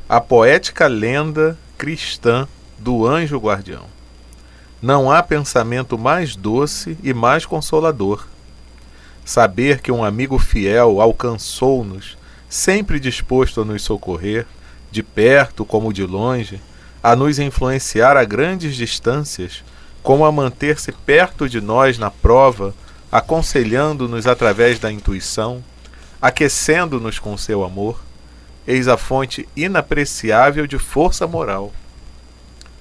a 0.09 0.19
poética 0.19 0.87
lenda 0.87 1.57
cristã 1.77 2.45
do 2.77 3.07
anjo 3.07 3.37
guardião. 3.37 3.85
Não 4.81 5.09
há 5.09 5.23
pensamento 5.23 5.97
mais 5.97 6.35
doce 6.35 6.97
e 7.01 7.13
mais 7.13 7.45
consolador. 7.45 8.27
Saber 9.23 9.79
que 9.79 9.91
um 9.91 10.03
amigo 10.03 10.37
fiel 10.37 10.99
alcançou-nos, 10.99 12.17
sempre 12.49 12.99
disposto 12.99 13.61
a 13.61 13.65
nos 13.65 13.83
socorrer, 13.83 14.45
de 14.91 15.01
perto 15.01 15.65
como 15.65 15.93
de 15.93 16.03
longe, 16.05 16.61
a 17.01 17.15
nos 17.15 17.39
influenciar 17.39 18.17
a 18.17 18.23
grandes 18.23 18.75
distâncias, 18.75 19.63
como 20.03 20.25
a 20.25 20.31
manter-se 20.31 20.91
perto 20.91 21.47
de 21.47 21.61
nós 21.61 21.97
na 21.97 22.11
prova, 22.11 22.75
aconselhando-nos 23.11 24.27
através 24.27 24.77
da 24.79 24.91
intuição, 24.91 25.63
aquecendo-nos 26.21 27.17
com 27.17 27.37
seu 27.37 27.63
amor, 27.63 27.99
eis 28.67 28.87
a 28.87 28.97
fonte 28.97 29.47
inapreciável 29.55 30.67
de 30.67 30.77
força 30.77 31.25
moral. 31.25 31.73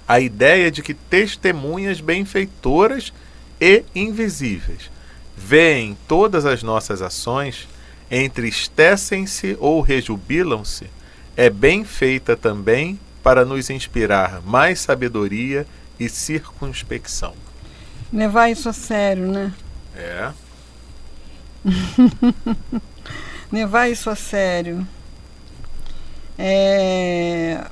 A 0.06 0.20
ideia 0.20 0.70
de 0.70 0.82
que 0.82 0.92
testemunhas 0.92 2.00
benfeitoras 2.00 3.12
e 3.60 3.84
invisíveis 3.94 4.90
veem 5.36 5.96
todas 6.06 6.44
as 6.44 6.62
nossas 6.62 7.00
ações, 7.00 7.68
entristecem-se 8.10 9.56
ou 9.60 9.80
rejubilam-se, 9.80 10.86
é 11.40 11.48
bem 11.48 11.86
feita 11.86 12.36
também 12.36 13.00
para 13.22 13.46
nos 13.46 13.70
inspirar 13.70 14.42
mais 14.44 14.78
sabedoria 14.78 15.66
e 15.98 16.06
circunspecção. 16.06 17.32
Levar 18.12 18.50
isso 18.50 18.68
a 18.68 18.74
sério, 18.74 19.26
né? 19.26 19.50
É. 19.96 20.32
Levar 23.50 23.88
isso 23.88 24.10
a 24.10 24.14
sério. 24.14 24.86
É... 26.38 27.64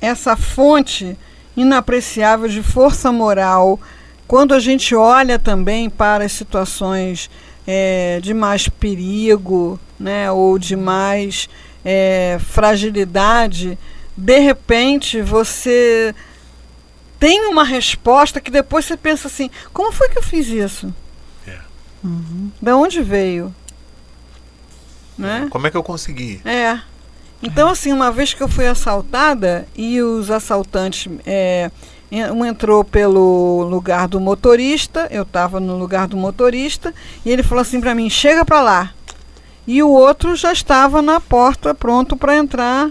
Essa 0.00 0.36
fonte 0.36 1.18
inapreciável 1.56 2.46
de 2.46 2.62
força 2.62 3.10
moral, 3.10 3.80
quando 4.28 4.54
a 4.54 4.60
gente 4.60 4.94
olha 4.94 5.36
também 5.36 5.90
para 5.90 6.24
as 6.24 6.30
situações 6.30 7.28
é, 7.66 8.20
de 8.22 8.32
mais 8.32 8.68
perigo, 8.68 9.80
né, 9.98 10.30
ou 10.30 10.60
de 10.60 10.76
mais 10.76 11.48
é, 11.84 12.38
fragilidade, 12.40 13.78
de 14.16 14.38
repente 14.38 15.20
você 15.20 16.14
tem 17.18 17.46
uma 17.46 17.64
resposta 17.64 18.40
que 18.40 18.50
depois 18.50 18.84
você 18.84 18.96
pensa 18.96 19.28
assim: 19.28 19.50
como 19.72 19.92
foi 19.92 20.08
que 20.08 20.18
eu 20.18 20.22
fiz 20.22 20.46
isso? 20.48 20.92
É. 21.46 21.58
Uhum. 22.02 22.50
Da 22.60 22.76
onde 22.76 23.02
veio? 23.02 23.54
Né? 25.16 25.46
Como 25.50 25.66
é 25.66 25.70
que 25.70 25.76
eu 25.76 25.82
consegui? 25.82 26.40
É. 26.44 26.80
Então, 27.42 27.68
assim, 27.68 27.92
uma 27.92 28.10
vez 28.10 28.32
que 28.32 28.42
eu 28.42 28.48
fui 28.48 28.66
assaltada 28.66 29.68
e 29.76 30.00
os 30.00 30.30
assaltantes. 30.30 31.12
É, 31.26 31.70
um 32.32 32.44
entrou 32.44 32.84
pelo 32.84 33.64
lugar 33.68 34.06
do 34.06 34.20
motorista, 34.20 35.08
eu 35.10 35.24
estava 35.24 35.58
no 35.58 35.76
lugar 35.76 36.06
do 36.06 36.16
motorista, 36.16 36.94
e 37.24 37.30
ele 37.30 37.42
falou 37.42 37.62
assim 37.62 37.80
para 37.80 37.94
mim: 37.94 38.08
chega 38.08 38.44
para 38.44 38.60
lá 38.60 38.94
e 39.66 39.82
o 39.82 39.88
outro 39.88 40.36
já 40.36 40.52
estava 40.52 41.00
na 41.00 41.20
porta 41.20 41.74
pronto 41.74 42.16
para 42.16 42.36
entrar, 42.36 42.90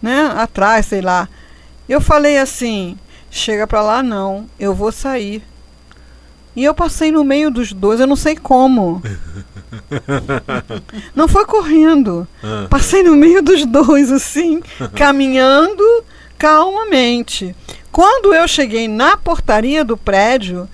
né, 0.00 0.32
atrás, 0.36 0.86
sei 0.86 1.00
lá. 1.00 1.28
Eu 1.88 2.00
falei 2.00 2.38
assim: 2.38 2.98
"Chega 3.30 3.66
para 3.66 3.82
lá 3.82 4.02
não, 4.02 4.46
eu 4.58 4.74
vou 4.74 4.90
sair". 4.90 5.42
E 6.56 6.62
eu 6.62 6.72
passei 6.72 7.10
no 7.10 7.24
meio 7.24 7.50
dos 7.50 7.72
dois, 7.72 7.98
eu 7.98 8.06
não 8.06 8.14
sei 8.14 8.36
como. 8.36 9.02
não 11.14 11.26
foi 11.26 11.44
correndo. 11.44 12.28
Passei 12.70 13.02
no 13.02 13.16
meio 13.16 13.42
dos 13.42 13.66
dois 13.66 14.12
assim, 14.12 14.62
caminhando 14.94 15.82
calmamente. 16.38 17.54
Quando 17.90 18.32
eu 18.32 18.46
cheguei 18.46 18.86
na 18.86 19.16
portaria 19.16 19.84
do 19.84 19.96
prédio, 19.96 20.68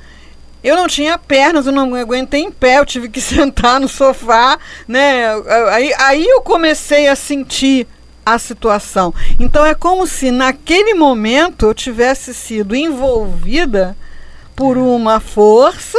eu 0.62 0.76
não 0.76 0.86
tinha 0.86 1.18
pernas, 1.18 1.66
eu 1.66 1.72
não 1.72 1.94
aguentei 1.94 2.42
em 2.42 2.50
pé, 2.50 2.78
eu 2.78 2.86
tive 2.86 3.08
que 3.08 3.20
sentar 3.22 3.80
no 3.80 3.88
sofá, 3.88 4.58
né? 4.86 5.32
Aí, 5.70 5.92
aí 5.98 6.26
eu 6.26 6.42
comecei 6.42 7.08
a 7.08 7.16
sentir 7.16 7.86
a 8.24 8.38
situação. 8.38 9.14
Então 9.38 9.64
é 9.64 9.74
como 9.74 10.06
se 10.06 10.30
naquele 10.30 10.94
momento 10.94 11.66
eu 11.66 11.74
tivesse 11.74 12.34
sido 12.34 12.74
envolvida 12.74 13.96
por 14.54 14.76
uma 14.76 15.20
força, 15.20 15.98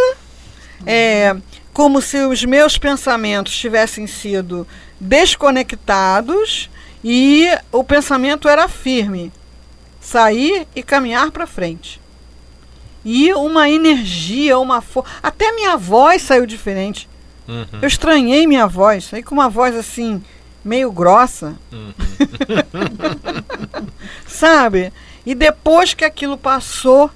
é, 0.85 1.35
como 1.73 2.01
se 2.01 2.17
os 2.17 2.43
meus 2.43 2.77
pensamentos 2.77 3.55
tivessem 3.55 4.05
sido 4.07 4.67
desconectados 4.99 6.69
e 7.03 7.47
o 7.71 7.83
pensamento 7.83 8.47
era 8.47 8.67
firme: 8.67 9.31
sair 9.99 10.67
e 10.75 10.83
caminhar 10.83 11.31
para 11.31 11.47
frente. 11.47 12.00
E 13.03 13.33
uma 13.33 13.69
energia, 13.69 14.59
uma 14.59 14.81
força. 14.81 15.09
Até 15.23 15.51
minha 15.53 15.75
voz 15.75 16.21
saiu 16.21 16.45
diferente. 16.45 17.09
Uhum. 17.47 17.79
Eu 17.81 17.87
estranhei 17.87 18.45
minha 18.45 18.67
voz. 18.67 19.05
Saí 19.05 19.23
com 19.23 19.33
uma 19.33 19.49
voz 19.49 19.75
assim, 19.75 20.21
meio 20.63 20.91
grossa. 20.91 21.55
Uhum. 21.71 21.93
Sabe? 24.27 24.93
E 25.25 25.35
depois 25.35 25.93
que 25.93 26.05
aquilo 26.05 26.37
passou, 26.37 27.09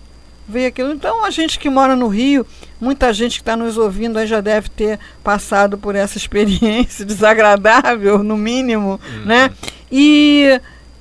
veio 0.47 0.67
aquilo. 0.67 0.91
Então, 0.91 1.23
a 1.23 1.29
gente 1.29 1.57
que 1.57 1.69
mora 1.69 1.95
no 1.95 2.07
Rio, 2.07 2.45
muita 2.79 3.13
gente 3.13 3.35
que 3.35 3.41
está 3.41 3.55
nos 3.55 3.77
ouvindo 3.77 4.17
aí 4.17 4.27
já 4.27 4.41
deve 4.41 4.69
ter 4.69 4.99
passado 5.23 5.77
por 5.77 5.95
essa 5.95 6.17
experiência 6.19 7.05
desagradável, 7.05 8.23
no 8.23 8.37
mínimo, 8.37 8.99
uhum. 9.07 9.25
né? 9.25 9.51
E 9.91 10.59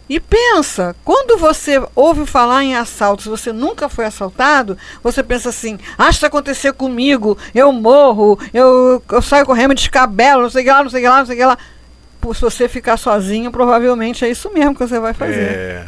e 0.09 0.21
pensa, 0.21 0.95
quando 1.03 1.39
você 1.39 1.83
ouve 1.95 2.27
falar 2.27 2.63
em 2.63 2.75
assalto, 2.75 3.23
se 3.23 3.29
você 3.29 3.53
nunca 3.53 3.89
foi 3.89 4.05
assaltado, 4.05 4.77
você 5.03 5.23
pensa 5.23 5.49
assim: 5.49 5.79
ah, 5.97 6.11
acontecer 6.27 6.75
comigo, 6.75 7.39
eu 7.55 7.73
morro, 7.73 8.39
eu, 8.53 9.03
eu 9.11 9.23
saio 9.23 9.47
correndo, 9.47 9.75
descabelo, 9.75 10.43
não 10.43 10.51
sei 10.51 10.63
o 10.63 10.65
que 10.65 10.71
lá, 10.71 10.83
não 10.83 10.91
sei 10.91 11.01
o 11.01 11.03
que 11.03 11.09
lá, 11.09 11.19
não 11.19 11.27
sei 11.27 11.35
o 11.35 11.39
que 11.39 11.45
lá. 11.47 11.59
Se 12.35 12.41
você 12.41 12.69
ficar 12.69 12.97
sozinho, 12.97 13.51
provavelmente 13.51 14.25
é 14.25 14.31
isso 14.31 14.51
mesmo 14.53 14.75
que 14.75 14.87
você 14.87 14.99
vai 14.99 15.13
fazer. 15.15 15.41
É. 15.41 15.87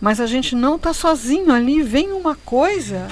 Mas 0.00 0.20
a 0.20 0.26
gente 0.26 0.54
não 0.54 0.76
está 0.76 0.92
sozinho 0.92 1.52
ali, 1.52 1.82
vem 1.82 2.12
uma 2.12 2.34
coisa, 2.34 3.08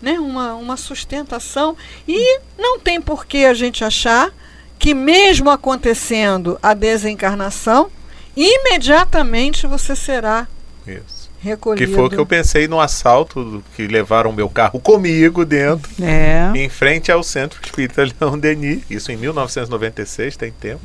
né, 0.00 0.18
uma, 0.18 0.54
uma 0.54 0.76
sustentação, 0.76 1.76
e 2.08 2.40
não 2.58 2.78
tem 2.78 3.00
por 3.00 3.26
que 3.26 3.44
a 3.44 3.54
gente 3.54 3.84
achar 3.84 4.30
que, 4.78 4.94
mesmo 4.94 5.50
acontecendo 5.50 6.58
a 6.62 6.74
desencarnação, 6.74 7.90
imediatamente 8.36 9.66
você 9.66 9.94
será 9.94 10.46
Isso. 10.86 11.30
recolhido. 11.40 11.86
Que 11.86 11.94
foi 11.94 12.04
o 12.04 12.10
que 12.10 12.16
eu 12.16 12.26
pensei 12.26 12.66
no 12.66 12.80
assalto 12.80 13.62
que 13.76 13.86
levaram 13.86 14.32
meu 14.32 14.48
carro 14.48 14.80
comigo 14.80 15.44
dentro, 15.44 15.90
é. 16.02 16.50
em 16.54 16.68
frente 16.68 17.12
ao 17.12 17.22
Centro 17.22 17.60
Espírita 17.62 18.04
Leão 18.04 18.38
Denis, 18.38 18.82
isso 18.90 19.12
em 19.12 19.16
1996, 19.16 20.36
tem 20.36 20.50
tempo. 20.50 20.80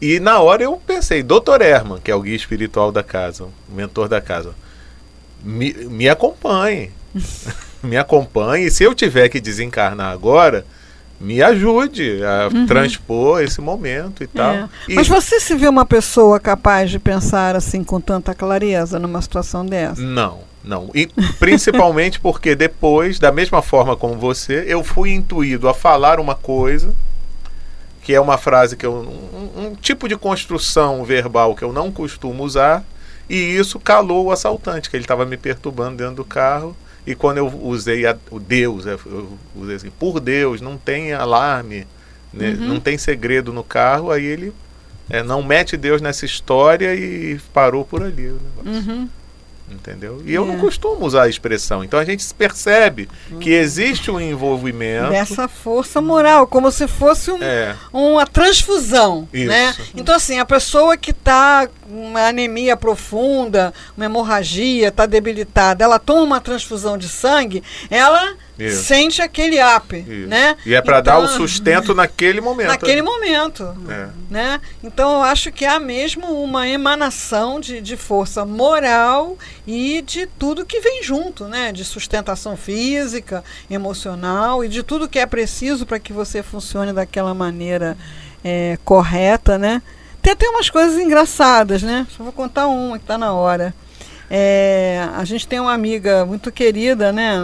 E 0.00 0.20
na 0.20 0.40
hora 0.40 0.62
eu 0.62 0.76
pensei, 0.76 1.22
Dr. 1.22 1.62
Herman, 1.62 2.00
que 2.02 2.10
é 2.10 2.14
o 2.14 2.20
guia 2.20 2.36
espiritual 2.36 2.92
da 2.92 3.02
casa, 3.02 3.44
o 3.44 3.52
mentor 3.70 4.08
da 4.08 4.20
casa, 4.20 4.54
me, 5.42 5.72
me 5.72 6.08
acompanhe. 6.08 6.90
me 7.82 7.96
acompanhe. 7.96 8.66
E 8.66 8.70
se 8.70 8.82
eu 8.84 8.94
tiver 8.94 9.28
que 9.28 9.40
desencarnar 9.40 10.12
agora, 10.12 10.66
me 11.20 11.42
ajude 11.42 12.20
a 12.24 12.48
uhum. 12.52 12.66
transpor 12.66 13.40
esse 13.40 13.60
momento 13.60 14.22
e 14.22 14.26
tal. 14.26 14.52
É. 14.52 14.68
E 14.88 14.94
Mas 14.94 15.08
você 15.08 15.40
se 15.40 15.54
vê 15.54 15.68
uma 15.68 15.86
pessoa 15.86 16.38
capaz 16.38 16.90
de 16.90 16.98
pensar 16.98 17.56
assim 17.56 17.82
com 17.82 18.00
tanta 18.00 18.34
clareza 18.34 18.98
numa 18.98 19.22
situação 19.22 19.64
dessa? 19.64 20.02
Não, 20.02 20.40
não. 20.62 20.90
E 20.94 21.06
principalmente 21.38 22.20
porque 22.20 22.54
depois, 22.54 23.18
da 23.18 23.32
mesma 23.32 23.62
forma 23.62 23.96
como 23.96 24.14
você, 24.14 24.64
eu 24.66 24.82
fui 24.82 25.12
intuído 25.12 25.68
a 25.68 25.74
falar 25.74 26.20
uma 26.20 26.34
coisa 26.34 26.94
que 28.04 28.14
é 28.14 28.20
uma 28.20 28.36
frase 28.36 28.76
que 28.76 28.84
eu 28.84 28.92
um, 28.92 29.64
um 29.64 29.74
tipo 29.74 30.06
de 30.06 30.14
construção 30.14 31.04
verbal 31.04 31.54
que 31.54 31.64
eu 31.64 31.72
não 31.72 31.90
costumo 31.90 32.44
usar 32.44 32.84
E 33.30 33.34
isso 33.34 33.80
calou 33.80 34.26
o 34.26 34.30
assaltante, 34.30 34.90
que 34.90 34.96
ele 34.96 35.04
estava 35.04 35.24
me 35.24 35.38
perturbando 35.38 35.96
dentro 35.96 36.16
do 36.16 36.24
carro. 36.24 36.76
E 37.06 37.14
quando 37.14 37.38
eu 37.38 37.46
usei 37.46 38.06
a, 38.06 38.16
o 38.30 38.40
Deus, 38.40 38.86
eu 38.86 39.38
usei 39.54 39.76
assim, 39.76 39.90
por 39.90 40.20
Deus, 40.20 40.60
não 40.60 40.78
tem 40.78 41.12
alarme, 41.12 41.86
né? 42.32 42.50
uhum. 42.50 42.68
não 42.68 42.80
tem 42.80 42.96
segredo 42.96 43.52
no 43.52 43.62
carro, 43.62 44.10
aí 44.10 44.24
ele 44.24 44.52
é, 45.10 45.22
não 45.22 45.42
mete 45.42 45.76
Deus 45.76 46.00
nessa 46.00 46.24
história 46.24 46.94
e 46.94 47.38
parou 47.52 47.84
por 47.84 48.02
ali 48.02 48.28
o 48.28 48.40
negócio. 48.40 48.90
Uhum. 48.90 49.08
Entendeu? 49.70 50.22
E 50.26 50.34
eu 50.34 50.44
não 50.44 50.56
é. 50.56 50.58
costumo 50.58 51.06
usar 51.06 51.22
a 51.22 51.28
expressão. 51.28 51.82
Então 51.82 51.98
a 51.98 52.04
gente 52.04 52.22
percebe 52.34 53.08
que 53.40 53.50
uhum. 53.50 53.56
existe 53.56 54.10
um 54.10 54.20
envolvimento. 54.20 55.10
Dessa 55.10 55.48
força 55.48 56.02
moral, 56.02 56.46
como 56.46 56.70
se 56.70 56.86
fosse 56.86 57.30
um, 57.30 57.42
é. 57.42 57.74
uma 57.92 58.26
transfusão. 58.26 59.26
Isso. 59.32 59.48
Né? 59.48 59.74
Então, 59.94 60.14
assim, 60.14 60.38
a 60.38 60.44
pessoa 60.44 60.98
que 60.98 61.12
está 61.12 61.66
uma 61.88 62.28
anemia 62.28 62.76
profunda, 62.76 63.72
uma 63.96 64.06
hemorragia, 64.06 64.88
está 64.88 65.06
debilitada, 65.06 65.84
ela 65.84 65.98
toma 65.98 66.22
uma 66.22 66.40
transfusão 66.40 66.96
de 66.96 67.08
sangue, 67.08 67.62
ela 67.90 68.34
isso. 68.58 68.84
sente 68.84 69.20
aquele 69.20 69.58
up, 69.62 69.96
né? 70.02 70.56
E 70.64 70.74
é 70.74 70.80
para 70.80 71.00
então, 71.00 71.14
dar 71.14 71.20
o 71.20 71.24
então, 71.24 71.36
sustento 71.36 71.92
naquele 71.94 72.40
momento. 72.40 72.68
Naquele 72.68 73.02
momento, 73.02 73.64
é. 73.88 74.08
né? 74.30 74.60
Então 74.82 75.14
eu 75.14 75.22
acho 75.22 75.50
que 75.50 75.64
há 75.64 75.80
mesmo 75.80 76.26
uma 76.42 76.68
emanação 76.68 77.58
de, 77.58 77.80
de 77.80 77.96
força 77.96 78.44
moral 78.44 79.36
e 79.66 80.02
de 80.02 80.26
tudo 80.26 80.64
que 80.64 80.80
vem 80.80 81.02
junto, 81.02 81.44
né? 81.46 81.72
De 81.72 81.84
sustentação 81.84 82.56
física, 82.56 83.42
emocional 83.68 84.64
e 84.64 84.68
de 84.68 84.82
tudo 84.82 85.08
que 85.08 85.18
é 85.18 85.26
preciso 85.26 85.84
para 85.84 85.98
que 85.98 86.12
você 86.12 86.42
funcione 86.42 86.92
daquela 86.92 87.34
maneira 87.34 87.96
é, 88.44 88.78
correta, 88.84 89.58
né? 89.58 89.82
Tem 90.24 90.32
até 90.32 90.48
umas 90.48 90.70
coisas 90.70 90.98
engraçadas, 90.98 91.82
né? 91.82 92.06
Só 92.16 92.24
vou 92.24 92.32
contar 92.32 92.66
uma 92.66 92.96
que 92.96 93.04
está 93.04 93.18
na 93.18 93.34
hora. 93.34 93.74
É, 94.30 95.06
a 95.14 95.22
gente 95.22 95.46
tem 95.46 95.60
uma 95.60 95.74
amiga 95.74 96.24
muito 96.24 96.50
querida, 96.50 97.12
né, 97.12 97.34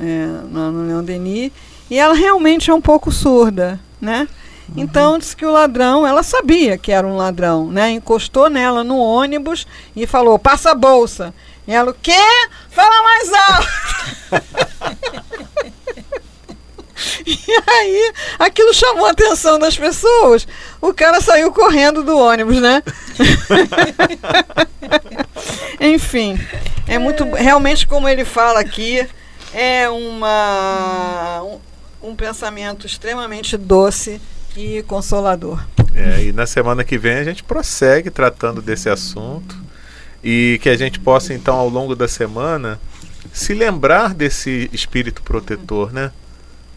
é, 0.00 0.26
no, 0.48 0.70
no 0.70 0.86
Leon 0.86 1.02
Denis, 1.02 1.50
e 1.90 1.98
ela 1.98 2.14
realmente 2.14 2.70
é 2.70 2.74
um 2.74 2.80
pouco 2.80 3.10
surda, 3.10 3.80
né? 4.00 4.28
Uhum. 4.68 4.74
Então 4.76 5.18
disse 5.18 5.34
que 5.34 5.44
o 5.44 5.50
ladrão, 5.50 6.06
ela 6.06 6.22
sabia 6.22 6.78
que 6.78 6.92
era 6.92 7.04
um 7.04 7.16
ladrão, 7.16 7.68
né? 7.68 7.90
Encostou 7.90 8.48
nela 8.48 8.84
no 8.84 8.96
ônibus 8.96 9.66
e 9.96 10.06
falou: 10.06 10.38
"Passa 10.38 10.70
a 10.70 10.74
bolsa". 10.74 11.34
E 11.66 11.72
ela: 11.72 11.90
"O 11.90 11.96
quê? 12.00 12.14
Fala 12.70 13.02
mais 13.02 13.32
alto". 13.32 13.68
E 17.26 17.38
aí, 17.68 18.12
aquilo 18.38 18.72
chamou 18.74 19.06
a 19.06 19.10
atenção 19.10 19.58
das 19.58 19.76
pessoas. 19.76 20.46
O 20.80 20.92
cara 20.92 21.20
saiu 21.20 21.52
correndo 21.52 22.02
do 22.02 22.16
ônibus, 22.18 22.60
né? 22.60 22.82
Enfim, 25.80 26.38
é 26.86 26.98
muito. 26.98 27.24
Realmente, 27.24 27.86
como 27.86 28.08
ele 28.08 28.24
fala 28.24 28.60
aqui, 28.60 29.06
é 29.52 29.88
uma, 29.88 31.42
um, 31.42 32.10
um 32.10 32.16
pensamento 32.16 32.86
extremamente 32.86 33.56
doce 33.56 34.20
e 34.56 34.82
consolador. 34.82 35.62
É, 35.94 36.24
e 36.24 36.32
na 36.32 36.46
semana 36.46 36.84
que 36.84 36.98
vem 36.98 37.14
a 37.14 37.24
gente 37.24 37.42
prossegue 37.42 38.10
tratando 38.10 38.62
desse 38.62 38.88
assunto 38.88 39.56
e 40.22 40.58
que 40.62 40.68
a 40.68 40.76
gente 40.76 41.00
possa, 41.00 41.32
então, 41.32 41.56
ao 41.56 41.68
longo 41.68 41.96
da 41.96 42.06
semana, 42.06 42.80
se 43.32 43.54
lembrar 43.54 44.14
desse 44.14 44.68
espírito 44.72 45.22
protetor, 45.22 45.92
né? 45.92 46.12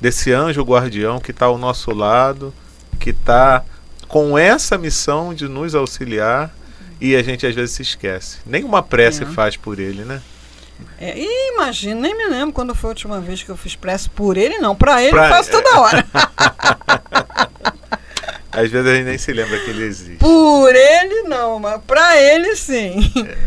Desse 0.04 0.34
anjo 0.34 0.62
guardião 0.64 1.18
que 1.18 1.32
está 1.32 1.46
ao 1.46 1.58
nosso 1.58 1.92
lado, 1.92 2.54
que 3.00 3.12
está 3.12 3.64
com 4.10 4.38
essa 4.38 4.78
missão 4.78 5.34
de 5.34 5.48
nos 5.48 5.74
auxiliar 5.74 6.54
e 7.00 7.16
a 7.16 7.24
gente 7.24 7.48
às 7.48 7.56
vezes 7.56 7.74
se 7.74 7.84
esquece. 7.84 8.40
Nenhuma 8.46 8.84
prece 8.84 9.24
é. 9.24 9.26
faz 9.26 9.56
por 9.56 9.80
ele, 9.80 10.04
né? 10.04 10.22
É, 11.00 11.18
e 11.18 11.54
imagina, 11.54 12.02
nem 12.02 12.18
me 12.18 12.26
lembro 12.26 12.54
quando 12.54 12.76
foi 12.76 12.90
a 12.90 12.92
última 12.92 13.22
vez 13.22 13.44
que 13.44 13.50
eu 13.50 13.56
fiz 13.56 13.78
prece 13.78 14.10
por 14.10 14.36
ele, 14.36 14.58
não. 14.58 14.76
Para 14.76 15.02
ele 15.02 15.12
pra... 15.12 15.28
eu 15.28 15.30
faço 15.30 15.52
toda 15.52 15.80
hora. 15.80 16.06
Às 18.52 18.70
vezes 18.70 18.86
a 18.86 18.96
gente 18.96 19.06
nem 19.06 19.18
se 19.18 19.32
lembra 19.32 19.58
que 19.58 19.70
ele 19.70 19.86
existe. 19.86 20.18
Por 20.18 20.76
ele 20.76 21.22
não, 21.30 21.60
mas 21.60 21.82
para 21.88 22.22
ele 22.22 22.58
sim. 22.58 23.10
É. 23.26 23.38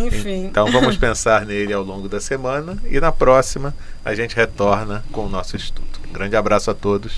Enfim. 0.00 0.46
Então 0.46 0.72
vamos 0.72 0.96
pensar 0.96 1.44
nele 1.44 1.74
ao 1.74 1.82
longo 1.82 2.08
da 2.08 2.20
semana 2.20 2.78
e 2.86 2.98
na 2.98 3.12
próxima 3.12 3.74
a 4.02 4.14
gente 4.14 4.34
retorna 4.34 5.04
com 5.12 5.26
o 5.26 5.28
nosso 5.28 5.56
estudo. 5.56 5.95
Grande 6.16 6.34
abraço 6.34 6.70
a 6.70 6.74
todos. 6.74 7.12